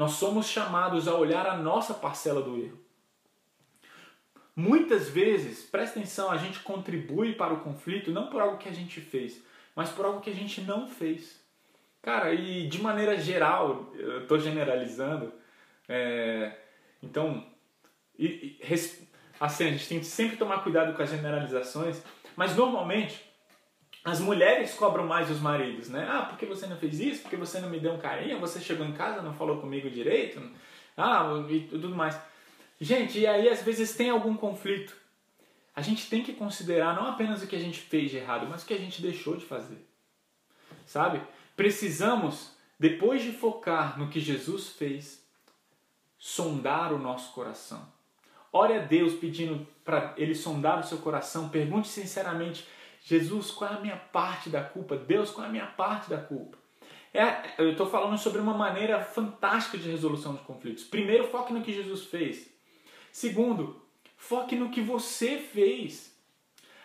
[0.00, 2.80] Nós somos chamados a olhar a nossa parcela do erro.
[4.56, 8.72] Muitas vezes, presta atenção, a gente contribui para o conflito não por algo que a
[8.72, 9.44] gente fez,
[9.76, 11.38] mas por algo que a gente não fez.
[12.00, 15.34] Cara, e de maneira geral, eu estou generalizando,
[15.86, 16.56] é,
[17.02, 17.46] então,
[18.18, 18.60] e, e,
[19.38, 22.02] assim, a gente tem que sempre tomar cuidado com as generalizações,
[22.34, 23.29] mas normalmente
[24.04, 26.08] as mulheres cobram mais os maridos, né?
[26.10, 27.22] Ah, porque você não fez isso?
[27.22, 28.40] Porque você não me deu um carinho?
[28.40, 30.40] Você chegou em casa não falou comigo direito?
[30.96, 32.18] Ah, e tudo mais.
[32.80, 34.96] Gente, e aí às vezes tem algum conflito.
[35.76, 38.62] A gente tem que considerar não apenas o que a gente fez de errado, mas
[38.62, 39.86] o que a gente deixou de fazer.
[40.86, 41.20] Sabe?
[41.54, 45.22] Precisamos depois de focar no que Jesus fez,
[46.18, 47.86] sondar o nosso coração.
[48.52, 51.50] Ore a Deus pedindo para Ele sondar o seu coração.
[51.50, 52.66] Pergunte sinceramente:
[53.02, 54.96] Jesus, qual é a minha parte da culpa?
[54.96, 56.58] Deus, qual é a minha parte da culpa?
[57.12, 60.84] É, eu estou falando sobre uma maneira fantástica de resolução de conflitos.
[60.84, 62.48] Primeiro, foque no que Jesus fez.
[63.10, 63.82] Segundo,
[64.16, 66.14] foque no que você fez.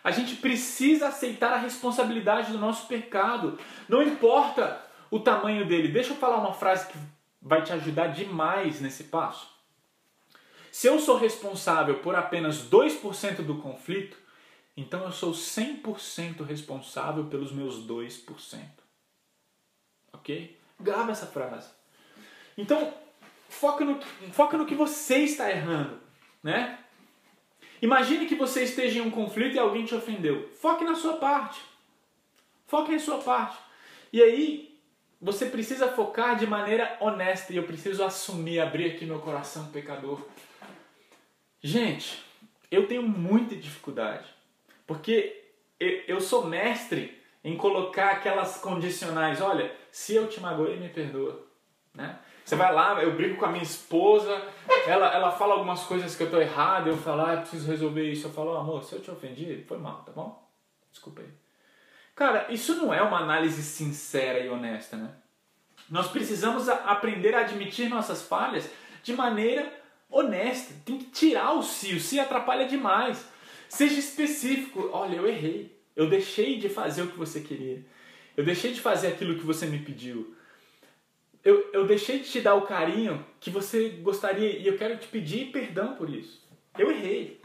[0.04, 3.60] A gente precisa aceitar a responsabilidade do nosso pecado.
[3.88, 5.90] Não importa o tamanho dele.
[5.90, 6.98] Deixa eu falar uma frase que
[7.42, 9.48] vai te ajudar demais nesse passo.
[10.72, 14.18] Se eu sou responsável por apenas 2% do conflito,
[14.78, 18.60] então eu sou 100% responsável pelos meus 2%.
[20.14, 20.60] Ok?
[20.80, 21.70] Grava essa frase.
[22.58, 22.94] Então,
[23.48, 24.02] foca no,
[24.32, 26.00] foca no que você está errando.
[26.44, 26.80] Né?
[27.82, 30.50] Imagine que você esteja em um conflito e alguém te ofendeu.
[30.60, 31.62] Foque na sua parte.
[32.68, 33.58] Foque em sua parte.
[34.12, 34.80] E aí,
[35.22, 37.54] você precisa focar de maneira honesta.
[37.54, 40.22] E eu preciso assumir, abrir aqui meu coração pecador.
[41.62, 42.24] Gente,
[42.70, 44.35] eu tenho muita dificuldade.
[44.86, 45.44] Porque
[45.80, 49.42] eu sou mestre em colocar aquelas condicionais.
[49.42, 51.46] Olha, se eu te magoei, me perdoa.
[51.94, 52.18] Né?
[52.44, 54.42] Você vai lá, eu brigo com a minha esposa,
[54.86, 58.12] ela, ela fala algumas coisas que eu tô errado, eu falo, ah, eu preciso resolver
[58.12, 58.28] isso.
[58.28, 60.48] Eu falo, oh, amor, se eu te ofendi, foi mal, tá bom?
[60.92, 61.30] Desculpa aí.
[62.16, 65.12] Cara, isso não é uma análise sincera e honesta, né?
[65.90, 68.70] Nós precisamos aprender a admitir nossas falhas
[69.04, 69.72] de maneira
[70.10, 70.74] honesta.
[70.86, 73.28] Tem que tirar o si, o si atrapalha demais.
[73.70, 74.90] Seja específico.
[74.92, 75.76] Olha, eu errei.
[75.96, 77.86] Eu deixei de fazer o que você queria.
[78.36, 80.36] Eu deixei de fazer aquilo que você me pediu.
[81.44, 85.08] Eu, eu deixei de te dar o carinho que você gostaria e eu quero te
[85.08, 86.44] pedir perdão por isso.
[86.78, 87.40] Eu errei.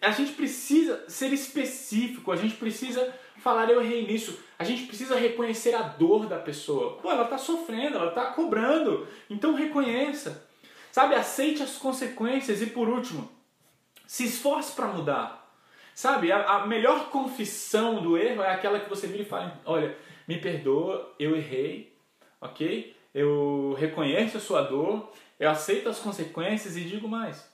[0.00, 4.38] A gente precisa ser específico, a gente precisa falar eu errei nisso.
[4.58, 6.98] A gente precisa reconhecer a dor da pessoa.
[6.98, 9.06] Pô, ela está sofrendo, ela está cobrando.
[9.28, 10.48] Então reconheça.
[10.90, 13.30] Sabe, aceite as consequências e por último,
[14.12, 15.50] se esforce para mudar.
[15.94, 19.96] Sabe, a, a, melhor confissão do erro é aquela que você vira e fala: Olha,
[20.28, 21.96] me perdoa, eu errei,
[22.38, 22.94] ok?
[23.14, 25.10] Eu reconheço a sua dor,
[25.40, 27.50] eu aceito as consequências e digo mais: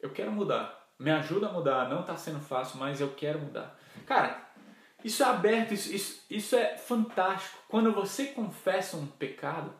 [0.00, 0.88] Eu quero mudar.
[1.00, 1.88] Me ajuda a mudar.
[1.88, 3.76] Não está sendo fácil, mas eu quero mudar.
[4.06, 4.48] Cara,
[5.02, 7.58] isso é aberto, isso, isso, isso é fantástico.
[7.66, 9.74] Quando você confessa um pecado,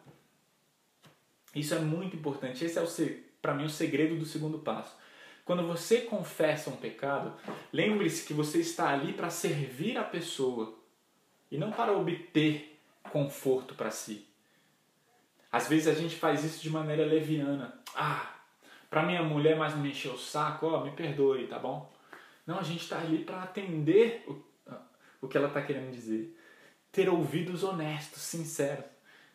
[1.54, 2.64] isso é muito importante.
[2.64, 5.05] Esse é, para mim, o segredo do segundo passo.
[5.46, 7.32] Quando você confessa um pecado,
[7.72, 10.76] lembre-se que você está ali para servir a pessoa
[11.48, 12.76] e não para obter
[13.12, 14.26] conforto para si.
[15.52, 17.80] Às vezes a gente faz isso de maneira leviana.
[17.94, 18.34] Ah,
[18.90, 21.92] para minha mulher mais me encher o saco, ó, me perdoe, tá bom?
[22.44, 24.42] Não, a gente está ali para atender o,
[25.22, 26.36] o que ela está querendo dizer.
[26.90, 28.84] Ter ouvidos honestos, sinceros.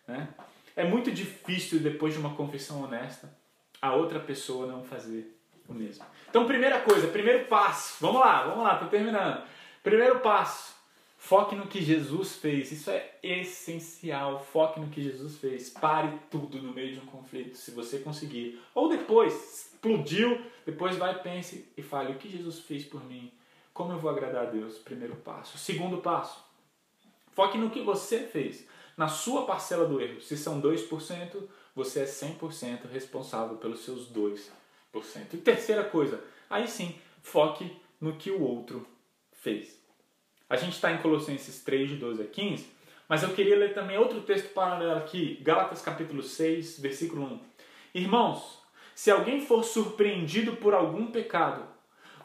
[0.05, 0.27] Né?
[0.75, 3.33] É muito difícil, depois de uma confissão honesta,
[3.81, 5.40] a outra pessoa não fazer
[5.71, 6.05] o mesmo.
[6.29, 7.97] Então, primeira coisa, primeiro passo.
[7.99, 9.43] Vamos lá, vamos lá, tô terminando.
[9.83, 10.75] Primeiro passo.
[11.17, 12.71] Foque no que Jesus fez.
[12.71, 14.39] Isso é essencial.
[14.39, 15.69] Foque no que Jesus fez.
[15.69, 18.59] Pare tudo no meio de um conflito, se você conseguir.
[18.73, 19.33] Ou depois,
[19.73, 23.31] explodiu, depois vai, pense e fale: o que Jesus fez por mim?
[23.73, 24.77] Como eu vou agradar a Deus?
[24.79, 25.57] Primeiro passo.
[25.57, 26.43] Segundo passo.
[27.33, 28.67] Foque no que você fez.
[28.97, 30.21] Na sua parcela do erro.
[30.21, 31.43] Se são 2%,
[31.75, 34.60] você é 100% responsável pelos seus 2%.
[35.33, 38.85] E terceira coisa, aí sim, foque no que o outro
[39.31, 39.79] fez.
[40.49, 42.69] A gente está em Colossenses 3, de 12 a 15,
[43.07, 47.39] mas eu queria ler também outro texto paralelo aqui, Gálatas capítulo 6, versículo 1.
[47.95, 48.61] Irmãos,
[48.93, 51.63] se alguém for surpreendido por algum pecado,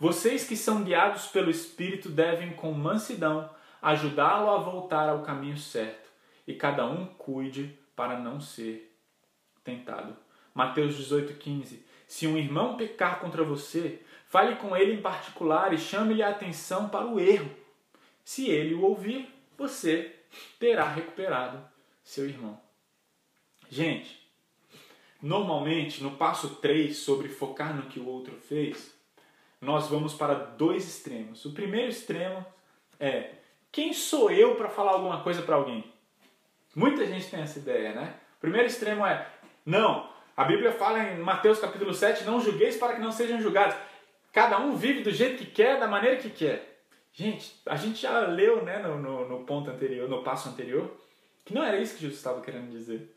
[0.01, 3.49] vocês que são guiados pelo Espírito devem, com mansidão,
[3.81, 6.11] ajudá-lo a voltar ao caminho certo,
[6.47, 8.93] e cada um cuide para não ser
[9.62, 10.17] tentado.
[10.53, 11.86] Mateus 18, 15.
[12.07, 16.88] Se um irmão pecar contra você, fale com ele em particular e chame-lhe a atenção
[16.88, 17.50] para o erro.
[18.24, 20.14] Se ele o ouvir, você
[20.59, 21.62] terá recuperado
[22.04, 22.61] seu irmão.
[23.68, 24.24] Gente,
[25.20, 28.94] normalmente no passo 3 sobre focar no que o outro fez,
[29.61, 31.44] nós vamos para dois extremos.
[31.44, 32.44] O primeiro extremo
[33.00, 33.34] é:
[33.72, 35.92] quem sou eu para falar alguma coisa para alguém?
[36.74, 38.14] Muita gente tem essa ideia, né?
[38.36, 39.28] O primeiro extremo é:
[39.64, 43.76] não, a Bíblia fala em Mateus capítulo 7, não julgueis para que não sejam julgados.
[44.32, 46.78] Cada um vive do jeito que quer, da maneira que quer.
[47.12, 50.95] Gente, a gente já leu né, no, no, no ponto anterior, no passo anterior,
[51.43, 53.11] que não era isso que Jesus estava querendo dizer.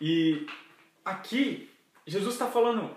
[0.00, 0.44] E
[1.04, 1.70] aqui,
[2.04, 2.90] Jesus está falando,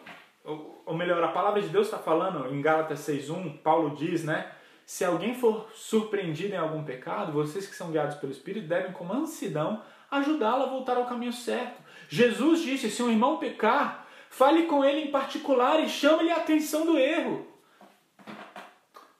[0.43, 4.51] ou melhor, a palavra de Deus está falando em Gálatas 6.1, Paulo diz, né?
[4.83, 9.03] Se alguém for surpreendido em algum pecado, vocês que são guiados pelo Espírito devem com
[9.03, 11.79] mansidão ajudá-lo a voltar ao caminho certo.
[12.09, 16.85] Jesus disse: se um irmão pecar, fale com ele em particular e chame-lhe a atenção
[16.85, 17.47] do erro.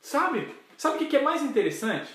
[0.02, 0.54] Sabe?
[0.76, 2.12] Sabe o que é mais interessante?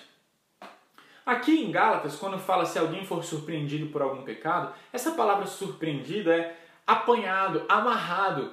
[1.24, 6.30] Aqui em Gálatas, quando fala se alguém for surpreendido por algum pecado, essa palavra surpreendido
[6.30, 6.56] é
[6.86, 8.52] apanhado, amarrado.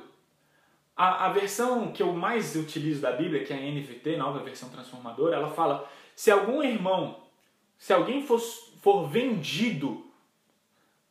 [0.95, 4.69] A, a versão que eu mais utilizo da Bíblia, que é a NVT, nova versão
[4.69, 7.24] transformadora, ela fala: se algum irmão,
[7.78, 10.11] se alguém for, for vendido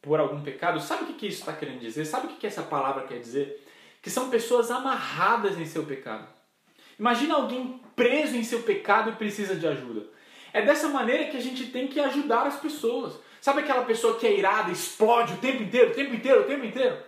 [0.02, 2.04] por algum pecado, sabe o que, que isso está querendo dizer?
[2.04, 3.66] Sabe o que, que essa palavra quer dizer?
[4.00, 6.26] Que são pessoas amarradas em seu pecado.
[6.98, 10.06] Imagina alguém preso em seu pecado e precisa de ajuda.
[10.52, 13.14] É dessa maneira que a gente tem que ajudar as pessoas.
[13.40, 16.64] Sabe aquela pessoa que é irada, explode o tempo inteiro, o tempo inteiro, o tempo
[16.64, 16.98] inteiro?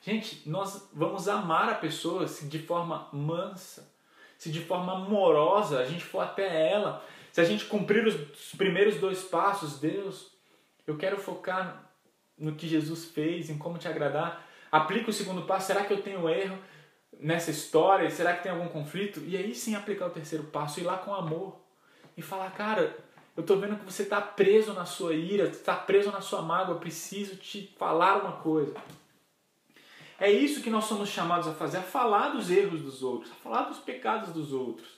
[0.00, 3.92] Gente, nós vamos amar a pessoa se de forma mansa,
[4.38, 8.96] se de forma amorosa a gente for até ela, se a gente cumprir os primeiros
[8.96, 10.32] dois passos, Deus,
[10.86, 11.87] eu quero focar
[12.38, 14.46] no que Jesus fez, em como te agradar.
[14.70, 16.58] Aplica o segundo passo, será que eu tenho erro
[17.20, 18.10] nessa história?
[18.10, 19.20] Será que tem algum conflito?
[19.26, 21.58] E aí sim aplicar o terceiro passo, ir lá com amor
[22.16, 22.96] e falar, cara,
[23.36, 26.74] eu estou vendo que você está preso na sua ira, está preso na sua mágoa,
[26.74, 28.74] eu preciso te falar uma coisa.
[30.18, 33.36] É isso que nós somos chamados a fazer, a falar dos erros dos outros, a
[33.36, 34.88] falar dos pecados dos outros.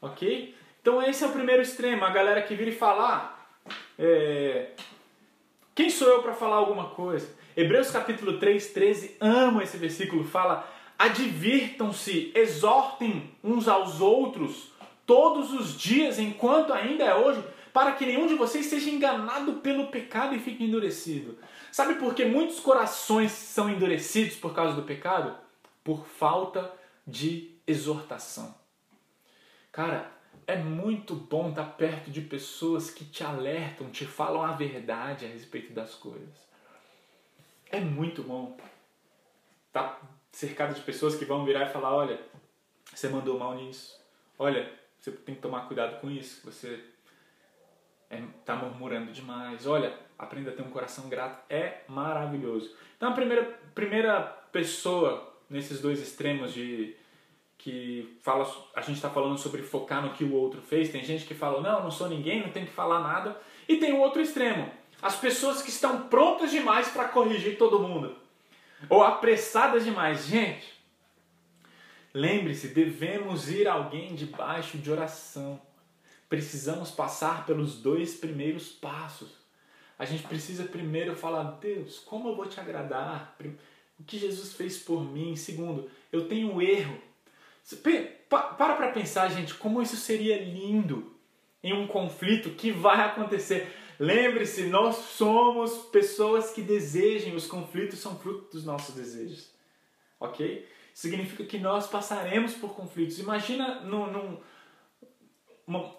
[0.00, 0.54] Ok?
[0.80, 4.72] Então esse é o primeiro extremo, a galera que vira e fala, ah, é...
[5.78, 7.32] quem sou eu para falar alguma coisa?
[7.56, 10.68] Hebreus capítulo 3, 13, amo esse versículo, fala,
[10.98, 14.72] advirtam-se, exortem uns aos outros,
[15.06, 19.86] todos os dias, enquanto ainda é hoje, para que nenhum de vocês seja enganado pelo
[19.86, 21.38] pecado e fique endurecido.
[21.70, 25.36] Sabe por que muitos corações são endurecidos por causa do pecado?
[25.84, 26.72] Por falta
[27.06, 28.52] de exortação.
[29.70, 30.10] Cara,
[30.48, 35.28] é muito bom estar perto de pessoas que te alertam, te falam a verdade a
[35.28, 36.48] respeito das coisas.
[37.70, 38.56] É muito bom
[39.66, 40.00] estar tá
[40.32, 42.18] cercado de pessoas que vão virar e falar: olha,
[42.90, 44.00] você mandou mal nisso.
[44.38, 46.40] Olha, você tem que tomar cuidado com isso.
[46.46, 46.82] Você
[48.40, 49.66] está é, murmurando demais.
[49.66, 51.44] Olha, aprenda a ter um coração grato.
[51.50, 52.74] É maravilhoso.
[52.96, 53.44] Então, a primeira,
[53.74, 56.96] primeira pessoa nesses dois extremos de
[57.58, 60.90] que fala, a gente está falando sobre focar no que o outro fez.
[60.90, 63.38] Tem gente que fala, não, não sou ninguém, não tenho que falar nada.
[63.68, 64.70] E tem o outro extremo,
[65.02, 68.16] as pessoas que estão prontas demais para corrigir todo mundo.
[68.88, 70.26] Ou apressadas demais.
[70.26, 70.72] Gente,
[72.14, 75.60] lembre-se, devemos ir alguém debaixo de oração
[76.28, 79.30] precisamos passar pelos dois primeiros passos.
[79.98, 83.36] A gente precisa primeiro falar, Deus, como eu vou te agradar?
[83.98, 85.34] O que Jesus fez por mim?
[85.34, 87.00] Segundo, eu tenho um erro.
[88.28, 91.14] Para para pensar, gente, como isso seria lindo
[91.62, 93.74] em um conflito que vai acontecer.
[93.98, 99.50] Lembre-se, nós somos pessoas que desejam, os conflitos são fruto dos nossos desejos.
[100.20, 100.68] Ok?
[100.94, 103.18] Significa que nós passaremos por conflitos.
[103.18, 104.40] Imagina num, num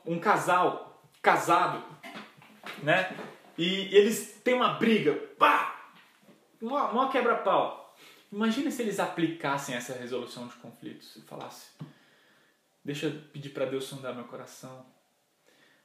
[0.06, 1.84] um casal casado,
[2.82, 3.16] né?
[3.58, 5.92] E eles têm uma briga, pá!
[6.62, 7.89] Uma, uma quebra-pau.
[8.32, 11.70] Imagina se eles aplicassem essa resolução de conflitos e falassem:
[12.84, 14.86] Deixa eu pedir para Deus sondar meu coração.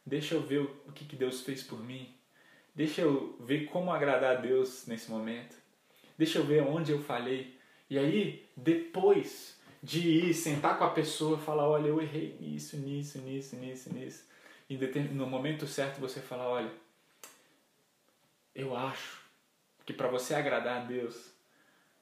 [0.05, 2.15] Deixa eu ver o que, que Deus fez por mim.
[2.75, 5.57] Deixa eu ver como agradar a Deus nesse momento.
[6.19, 7.59] Deixa eu ver onde eu falhei.
[7.89, 13.19] E aí, depois, de ir sentar com a pessoa falar, olha, eu errei nisso, nisso,
[13.19, 14.25] nisso, nisso, nisso.
[14.69, 14.77] E
[15.13, 16.73] no momento certo você falar, olha,
[18.55, 19.21] eu acho
[19.85, 21.34] que para você agradar a Deus,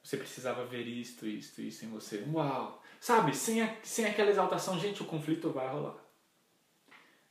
[0.03, 2.25] você precisava ver isto, isto, isso em você.
[2.31, 2.83] Uau!
[2.99, 5.95] Sabe, sem, a, sem aquela exaltação, gente, o conflito vai rolar.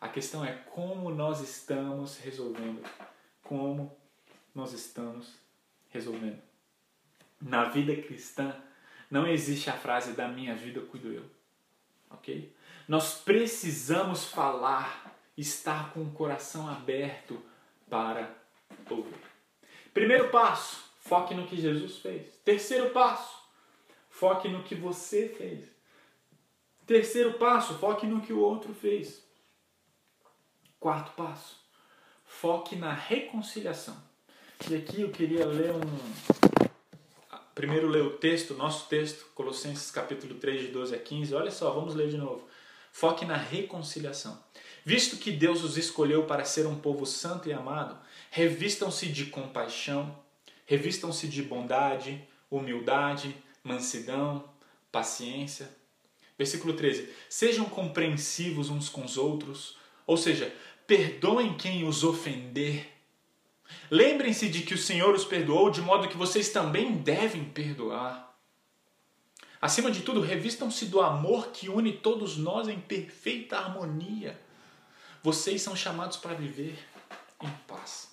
[0.00, 2.82] A questão é como nós estamos resolvendo.
[3.42, 3.94] Como
[4.54, 5.34] nós estamos
[5.90, 6.40] resolvendo.
[7.40, 8.56] Na vida cristã,
[9.10, 11.24] não existe a frase da minha vida cuido eu.
[12.10, 12.54] Ok?
[12.88, 17.40] Nós precisamos falar, estar com o coração aberto
[17.88, 18.34] para
[18.88, 19.14] ouvir.
[19.92, 22.26] Primeiro passo, foque no que Jesus fez.
[22.44, 23.36] Terceiro passo,
[24.08, 25.68] foque no que você fez.
[26.86, 29.22] Terceiro passo, foque no que o outro fez.
[30.80, 31.60] Quarto passo,
[32.24, 33.96] foque na reconciliação.
[34.70, 35.80] E aqui eu queria ler um,
[37.54, 41.34] primeiro ler o texto, nosso texto, Colossenses capítulo 3, de 12 a 15.
[41.34, 42.46] Olha só, vamos ler de novo.
[42.92, 44.42] Foque na reconciliação.
[44.84, 47.98] Visto que Deus os escolheu para ser um povo santo e amado,
[48.30, 50.21] revistam-se de compaixão,
[50.72, 54.48] revistam-se de bondade, humildade, mansidão,
[54.90, 55.68] paciência.
[56.38, 60.50] Versículo 13: Sejam compreensivos uns com os outros, ou seja,
[60.86, 62.90] perdoem quem os ofender
[63.90, 68.34] Lembrem-se de que o Senhor os perdoou, de modo que vocês também devem perdoar.
[69.58, 74.38] Acima de tudo, revistam-se do amor que une todos nós em perfeita harmonia.
[75.22, 76.78] Vocês são chamados para viver
[77.40, 78.11] em paz.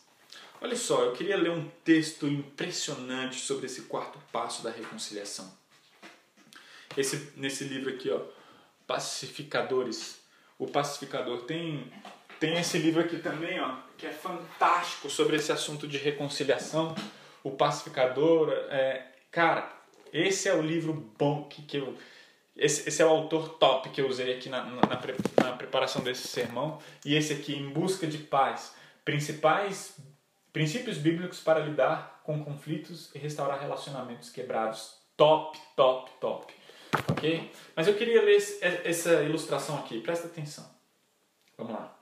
[0.62, 5.52] Olha só, eu queria ler um texto impressionante sobre esse quarto passo da reconciliação.
[6.98, 8.22] Esse, nesse livro aqui, ó,
[8.86, 10.20] Pacificadores.
[10.58, 11.92] O Pacificador tem
[12.40, 16.96] tem esse livro aqui também, ó, que é fantástico sobre esse assunto de reconciliação.
[17.44, 19.70] O Pacificador, é, cara,
[20.14, 21.98] esse é o livro bom que, que eu
[22.56, 26.28] esse, esse, é o autor top que eu usei aqui na, na, na, preparação desse
[26.28, 26.80] sermão.
[27.06, 28.74] E esse aqui, Em Busca de Paz.
[29.06, 29.96] Principais
[30.52, 34.98] princípios bíblicos para lidar com conflitos e restaurar relacionamentos quebrados.
[35.16, 36.54] Top, top, top.
[37.12, 37.52] Ok?
[37.76, 38.38] Mas eu queria ler
[38.84, 40.00] essa ilustração aqui.
[40.02, 40.70] Presta atenção.
[41.58, 42.00] Vamos lá.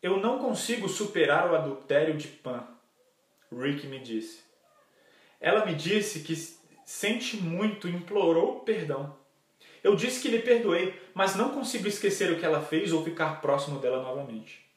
[0.00, 2.64] Eu não consigo superar o adultério de Pan,
[3.50, 4.44] Rick me disse.
[5.40, 6.34] Ela me disse que
[6.84, 9.16] sente muito e implorou perdão.
[9.82, 13.40] Eu disse que lhe perdoei, mas não consigo esquecer o que ela fez ou ficar
[13.40, 14.67] próximo dela novamente.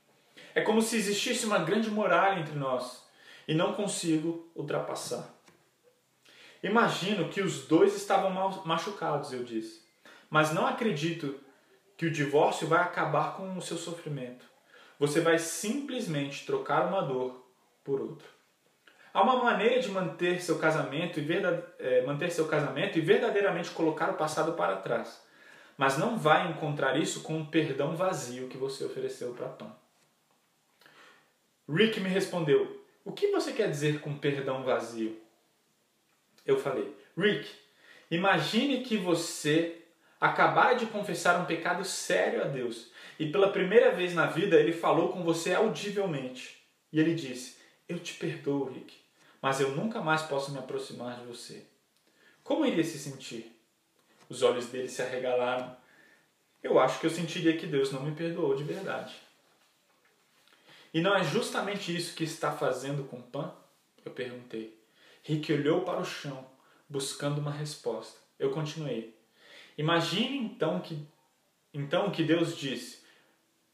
[0.53, 3.03] É como se existisse uma grande muralha entre nós
[3.47, 5.27] e não consigo ultrapassar.
[6.63, 8.31] Imagino que os dois estavam
[8.65, 9.81] machucados, eu disse,
[10.29, 11.39] mas não acredito
[11.97, 14.45] que o divórcio vai acabar com o seu sofrimento.
[14.99, 17.45] Você vai simplesmente trocar uma dor
[17.83, 18.27] por outra.
[19.13, 21.63] Há uma maneira de manter seu casamento e verdade...
[21.79, 25.21] é, manter seu casamento e verdadeiramente colocar o passado para trás.
[25.77, 29.80] Mas não vai encontrar isso com um perdão vazio que você ofereceu para Tom.
[31.69, 35.19] Rick me respondeu: O que você quer dizer com perdão vazio?
[36.45, 37.49] Eu falei: Rick,
[38.09, 39.81] imagine que você
[40.19, 44.73] acabara de confessar um pecado sério a Deus e pela primeira vez na vida ele
[44.73, 46.63] falou com você audivelmente.
[46.91, 47.57] E ele disse:
[47.87, 48.95] Eu te perdoo, Rick,
[49.41, 51.63] mas eu nunca mais posso me aproximar de você.
[52.43, 53.55] Como iria se sentir?
[54.27, 55.75] Os olhos dele se arregalaram.
[56.63, 59.13] Eu acho que eu sentiria que Deus não me perdoou de verdade.
[60.93, 63.53] E não é justamente isso que está fazendo com Pan?
[64.03, 64.77] Eu perguntei.
[65.23, 66.45] Rick olhou para o chão,
[66.89, 68.19] buscando uma resposta.
[68.37, 69.15] Eu continuei.
[69.77, 70.99] Imagine então que
[71.73, 72.99] então que Deus disse: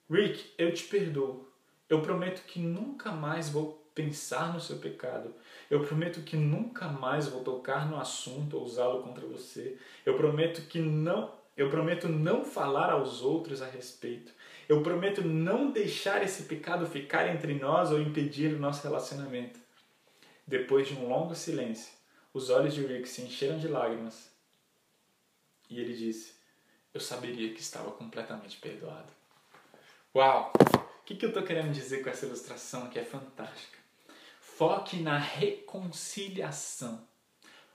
[0.09, 1.47] Rick, eu te perdoo.
[1.89, 5.34] Eu prometo que nunca mais vou pensar no seu pecado.
[5.72, 9.76] Eu prometo que nunca mais vou tocar no assunto ou usá-lo contra você.
[10.05, 14.32] Eu prometo que não, eu prometo não falar aos outros a respeito.
[14.68, 19.59] Eu prometo não deixar esse pecado ficar entre nós ou impedir o nosso relacionamento.
[20.45, 21.93] Depois de um longo silêncio,
[22.34, 24.30] os olhos de Rick se encheram de lágrimas.
[25.70, 26.34] E ele disse:
[26.93, 29.11] Eu saberia que estava completamente perdoado.
[30.13, 30.51] Uau!
[31.01, 33.78] O que, eu estou querendo dizer com essa ilustração que é fantástica?
[34.41, 37.07] Foque na reconciliação.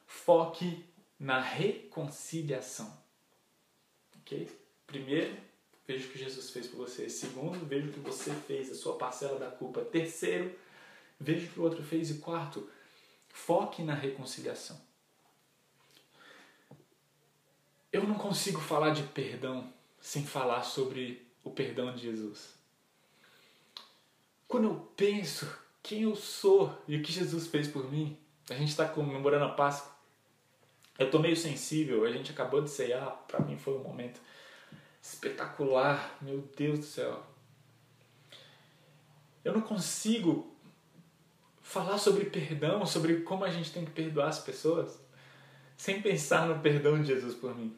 [0.06, 0.84] Foque
[1.18, 2.92] na reconciliação.
[4.18, 4.50] Ok?
[4.86, 5.34] Primeiro,
[5.86, 7.08] veja o que Jesus fez por você.
[7.08, 9.82] Segundo, veja o que você fez, a sua parcela da culpa.
[9.82, 10.54] Terceiro,
[11.18, 12.10] veja o que o outro fez.
[12.10, 12.68] E quarto,
[13.28, 14.80] foque na reconciliação.
[17.92, 22.54] Eu não consigo falar de perdão sem falar sobre o perdão de Jesus.
[24.48, 25.46] Quando eu penso
[25.82, 28.18] quem eu sou e o que Jesus fez por mim,
[28.48, 29.92] a gente está comemorando a Páscoa.
[30.98, 34.20] Eu estou meio sensível, a gente acabou de ceiar, para mim foi um momento
[35.02, 37.26] espetacular, meu Deus do céu.
[39.44, 40.56] Eu não consigo
[41.60, 44.98] falar sobre perdão, sobre como a gente tem que perdoar as pessoas,
[45.76, 47.76] sem pensar no perdão de Jesus por mim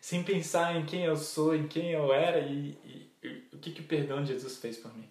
[0.00, 3.70] sem pensar em quem eu sou, em quem eu era e, e, e o que,
[3.70, 5.08] que o perdão de Jesus fez por mim.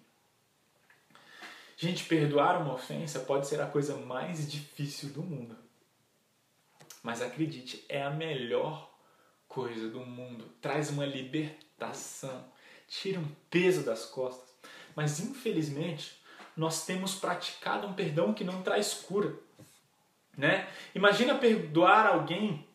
[1.76, 5.56] Gente, perdoar uma ofensa pode ser a coisa mais difícil do mundo.
[7.02, 8.89] Mas acredite, é a melhor
[9.50, 10.46] coisa do mundo.
[10.62, 12.46] Traz uma libertação,
[12.88, 14.48] tira um peso das costas.
[14.96, 16.18] Mas infelizmente,
[16.56, 19.34] nós temos praticado um perdão que não traz cura.
[20.38, 20.66] Né?
[20.94, 22.66] Imagina perdoar alguém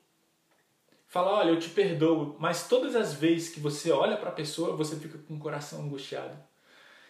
[1.08, 4.76] fala, olha, eu te perdoo, mas todas as vezes que você olha para a pessoa,
[4.76, 6.38] você fica com o coração angustiado.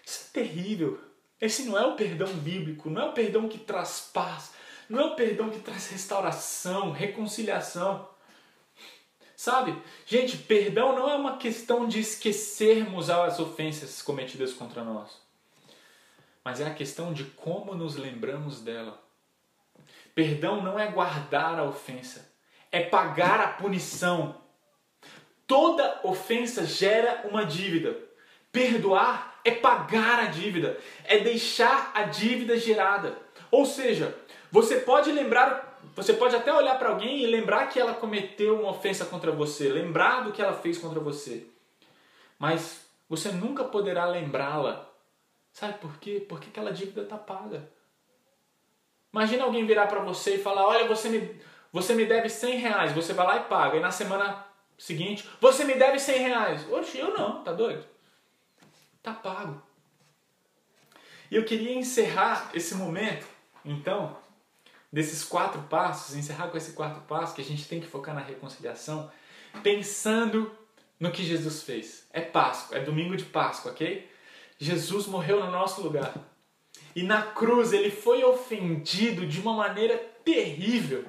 [0.06, 1.02] Isso é terrível.
[1.42, 4.54] Esse não é o perdão bíblico, não é o perdão que traz paz,
[4.88, 8.08] não é o perdão que traz restauração, reconciliação.
[9.36, 9.76] Sabe?
[10.06, 15.22] Gente, perdão não é uma questão de esquecermos as ofensas cometidas contra nós,
[16.44, 19.02] mas é a questão de como nos lembramos dela.
[20.14, 22.32] Perdão não é guardar a ofensa,
[22.72, 24.42] é pagar a punição.
[25.46, 27.98] Toda ofensa gera uma dívida.
[28.52, 33.18] Perdoar é pagar a dívida, é deixar a dívida gerada.
[33.52, 34.18] Ou seja,
[34.50, 35.65] você pode lembrar,
[35.96, 39.68] você pode até olhar para alguém e lembrar que ela cometeu uma ofensa contra você,
[39.70, 41.46] lembrar do que ela fez contra você.
[42.40, 44.90] Mas você nunca poderá lembrá-la.
[45.52, 46.26] Sabe por quê?
[46.28, 47.70] Porque aquela dívida está paga.
[49.14, 52.92] Imagina alguém virar para você e falar: Olha, você me, você me deve 100 reais.
[52.94, 53.78] Você vai lá e paga.
[53.78, 54.46] E na semana
[54.78, 56.72] seguinte, você me deve 100 reais.
[56.72, 57.86] Oxe, eu não, tá doido?
[59.02, 59.62] Tá pago.
[61.30, 63.26] E eu queria encerrar esse momento,
[63.64, 64.16] então,
[64.96, 68.22] desses quatro passos, encerrar com esse quarto passo, que a gente tem que focar na
[68.22, 69.12] reconciliação,
[69.62, 70.50] pensando
[70.98, 72.08] no que Jesus fez.
[72.14, 74.10] É Páscoa, é domingo de Páscoa, ok?
[74.58, 76.14] Jesus morreu no nosso lugar.
[76.96, 81.04] E na cruz ele foi ofendido de uma maneira terrível.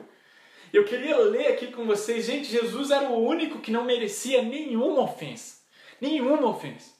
[0.72, 5.03] Eu queria ler aqui com vocês, gente, Jesus era o único que não merecia nenhuma
[5.03, 5.59] ofensa.
[6.01, 6.91] Nenhuma ofensa.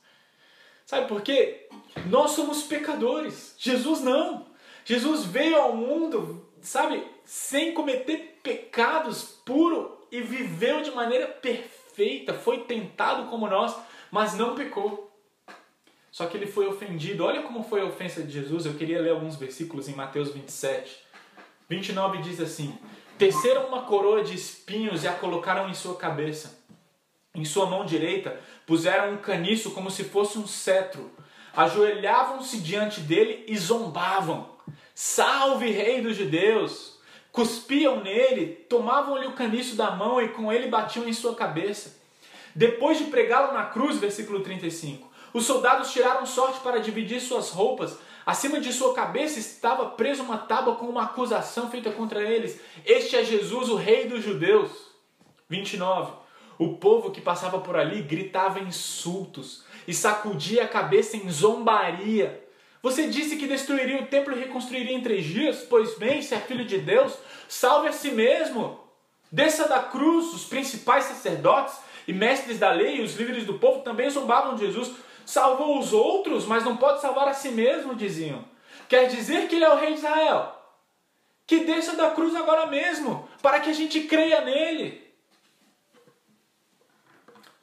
[0.85, 1.69] Sabe por quê?
[2.09, 3.57] Nós somos pecadores.
[3.59, 4.47] Jesus não.
[4.85, 12.35] Jesus veio ao mundo, sabe, sem cometer pecados puro e viveu de maneira perfeita.
[12.35, 13.75] Foi tentado como nós,
[14.11, 15.07] mas não pecou.
[16.11, 17.25] Só que ele foi ofendido.
[17.25, 18.67] Olha como foi a ofensa de Jesus.
[18.67, 21.05] Eu queria ler alguns versículos em Mateus 27.
[21.69, 22.77] 29 diz assim:
[23.19, 26.59] Teceram uma coroa de espinhos e a colocaram em sua cabeça.
[27.35, 31.11] Em sua mão direita puseram um caniço como se fosse um cetro.
[31.55, 34.56] Ajoelhavam-se diante dele e zombavam.
[34.99, 36.99] Salve, Rei dos Judeus!
[37.31, 42.01] Cuspiam nele, tomavam-lhe o caniço da mão e com ele batiam em sua cabeça.
[42.55, 47.99] Depois de pregá-lo na cruz, versículo 35, os soldados tiraram sorte para dividir suas roupas.
[48.25, 52.59] Acima de sua cabeça estava presa uma tábua com uma acusação feita contra eles.
[52.83, 54.71] Este é Jesus, o rei dos judeus.
[55.51, 56.13] 29.
[56.59, 62.46] O povo que passava por ali gritava insultos e sacudia a cabeça em zombaria.
[62.83, 65.67] Você disse que destruiria o templo e reconstruiria em três dias?
[65.69, 67.15] Pois bem, se é filho de Deus,
[67.49, 68.81] salve a si mesmo.
[69.31, 73.83] Desça da cruz, os principais sacerdotes e mestres da lei e os líderes do povo
[73.83, 74.95] também zombavam de Jesus
[75.27, 78.45] salvou os outros, mas não pode salvar a si mesmo, diziam.
[78.89, 80.55] Quer dizer que ele é o rei de Israel.
[81.45, 85.13] Que desça da cruz agora mesmo, para que a gente creia nele.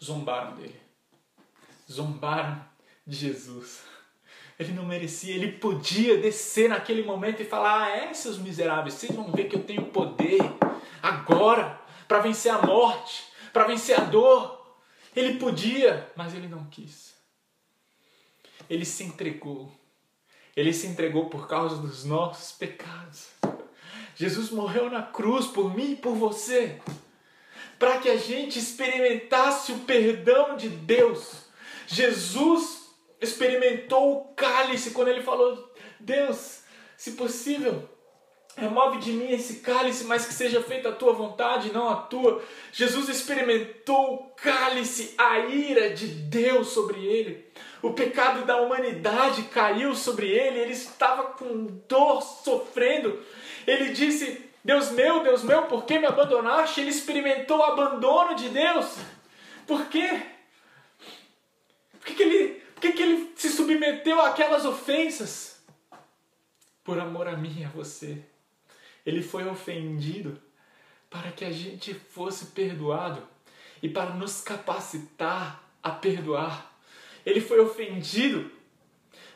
[0.04, 0.80] Zombaram dele.
[1.90, 2.64] Zombaram
[3.08, 3.82] de Jesus.
[4.64, 9.16] Ele não merecia, ele podia descer naquele momento e falar: Ah, é, seus miseráveis, vocês
[9.16, 10.40] vão ver que eu tenho poder
[11.02, 14.62] agora para vencer a morte, para vencer a dor.
[15.16, 17.14] Ele podia, mas ele não quis
[18.70, 19.72] ele se entregou.
[20.56, 23.28] Ele se entregou por causa dos nossos pecados.
[24.16, 26.80] Jesus morreu na cruz por mim e por você,
[27.80, 31.46] para que a gente experimentasse o perdão de Deus.
[31.88, 32.83] Jesus
[33.24, 36.62] experimentou o cálice quando ele falou: Deus,
[36.98, 37.90] se possível,
[38.56, 42.44] Remove de mim esse cálice, mas que seja feita a tua vontade, não a tua.
[42.72, 47.52] Jesus experimentou o cálice, a ira de Deus sobre ele.
[47.82, 53.20] O pecado da humanidade caiu sobre ele, ele estava com dor, sofrendo.
[53.66, 56.80] Ele disse: Deus meu, Deus meu, por que me abandonaste?
[56.80, 58.98] Ele experimentou o abandono de Deus.
[59.66, 60.22] Por quê?
[62.00, 62.33] Por que, ele,
[62.84, 65.64] que, que ele se submeteu àquelas ofensas?
[66.84, 68.22] Por amor a mim e a você.
[69.06, 70.38] Ele foi ofendido
[71.10, 73.26] para que a gente fosse perdoado
[73.82, 76.78] e para nos capacitar a perdoar.
[77.26, 78.52] Ele foi ofendido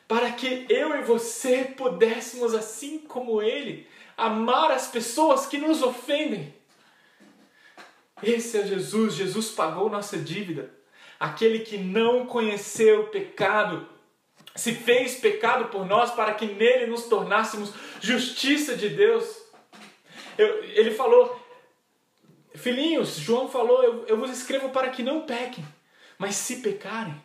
[0.10, 3.88] para que eu e você pudéssemos, assim como ele,
[4.18, 6.54] amar as pessoas que nos ofendem.
[8.22, 10.77] Esse é Jesus, Jesus pagou nossa dívida.
[11.20, 13.88] Aquele que não conheceu o pecado,
[14.56, 19.26] se fez pecado por nós para que nele nos tornássemos justiça de Deus.
[20.38, 21.40] Eu, ele falou,
[22.56, 25.66] filhinhos, João falou, eu, eu vos escrevo para que não pequem,
[26.18, 27.20] mas se pecarem,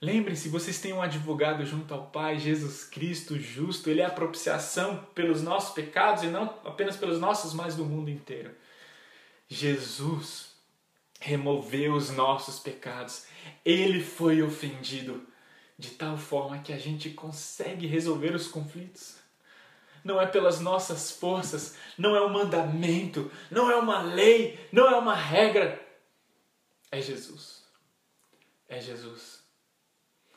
[0.00, 3.90] Lembre-se, vocês têm um advogado junto ao Pai, Jesus Cristo justo.
[3.90, 8.08] Ele é a propiciação pelos nossos pecados e não apenas pelos nossos, mas do mundo
[8.08, 8.52] inteiro.
[9.48, 10.47] Jesus
[11.18, 13.26] removeu os nossos pecados.
[13.64, 15.26] Ele foi ofendido
[15.78, 19.18] de tal forma que a gente consegue resolver os conflitos
[20.04, 24.96] não é pelas nossas forças, não é um mandamento, não é uma lei, não é
[24.96, 25.80] uma regra.
[26.90, 27.64] É Jesus.
[28.68, 29.37] É Jesus.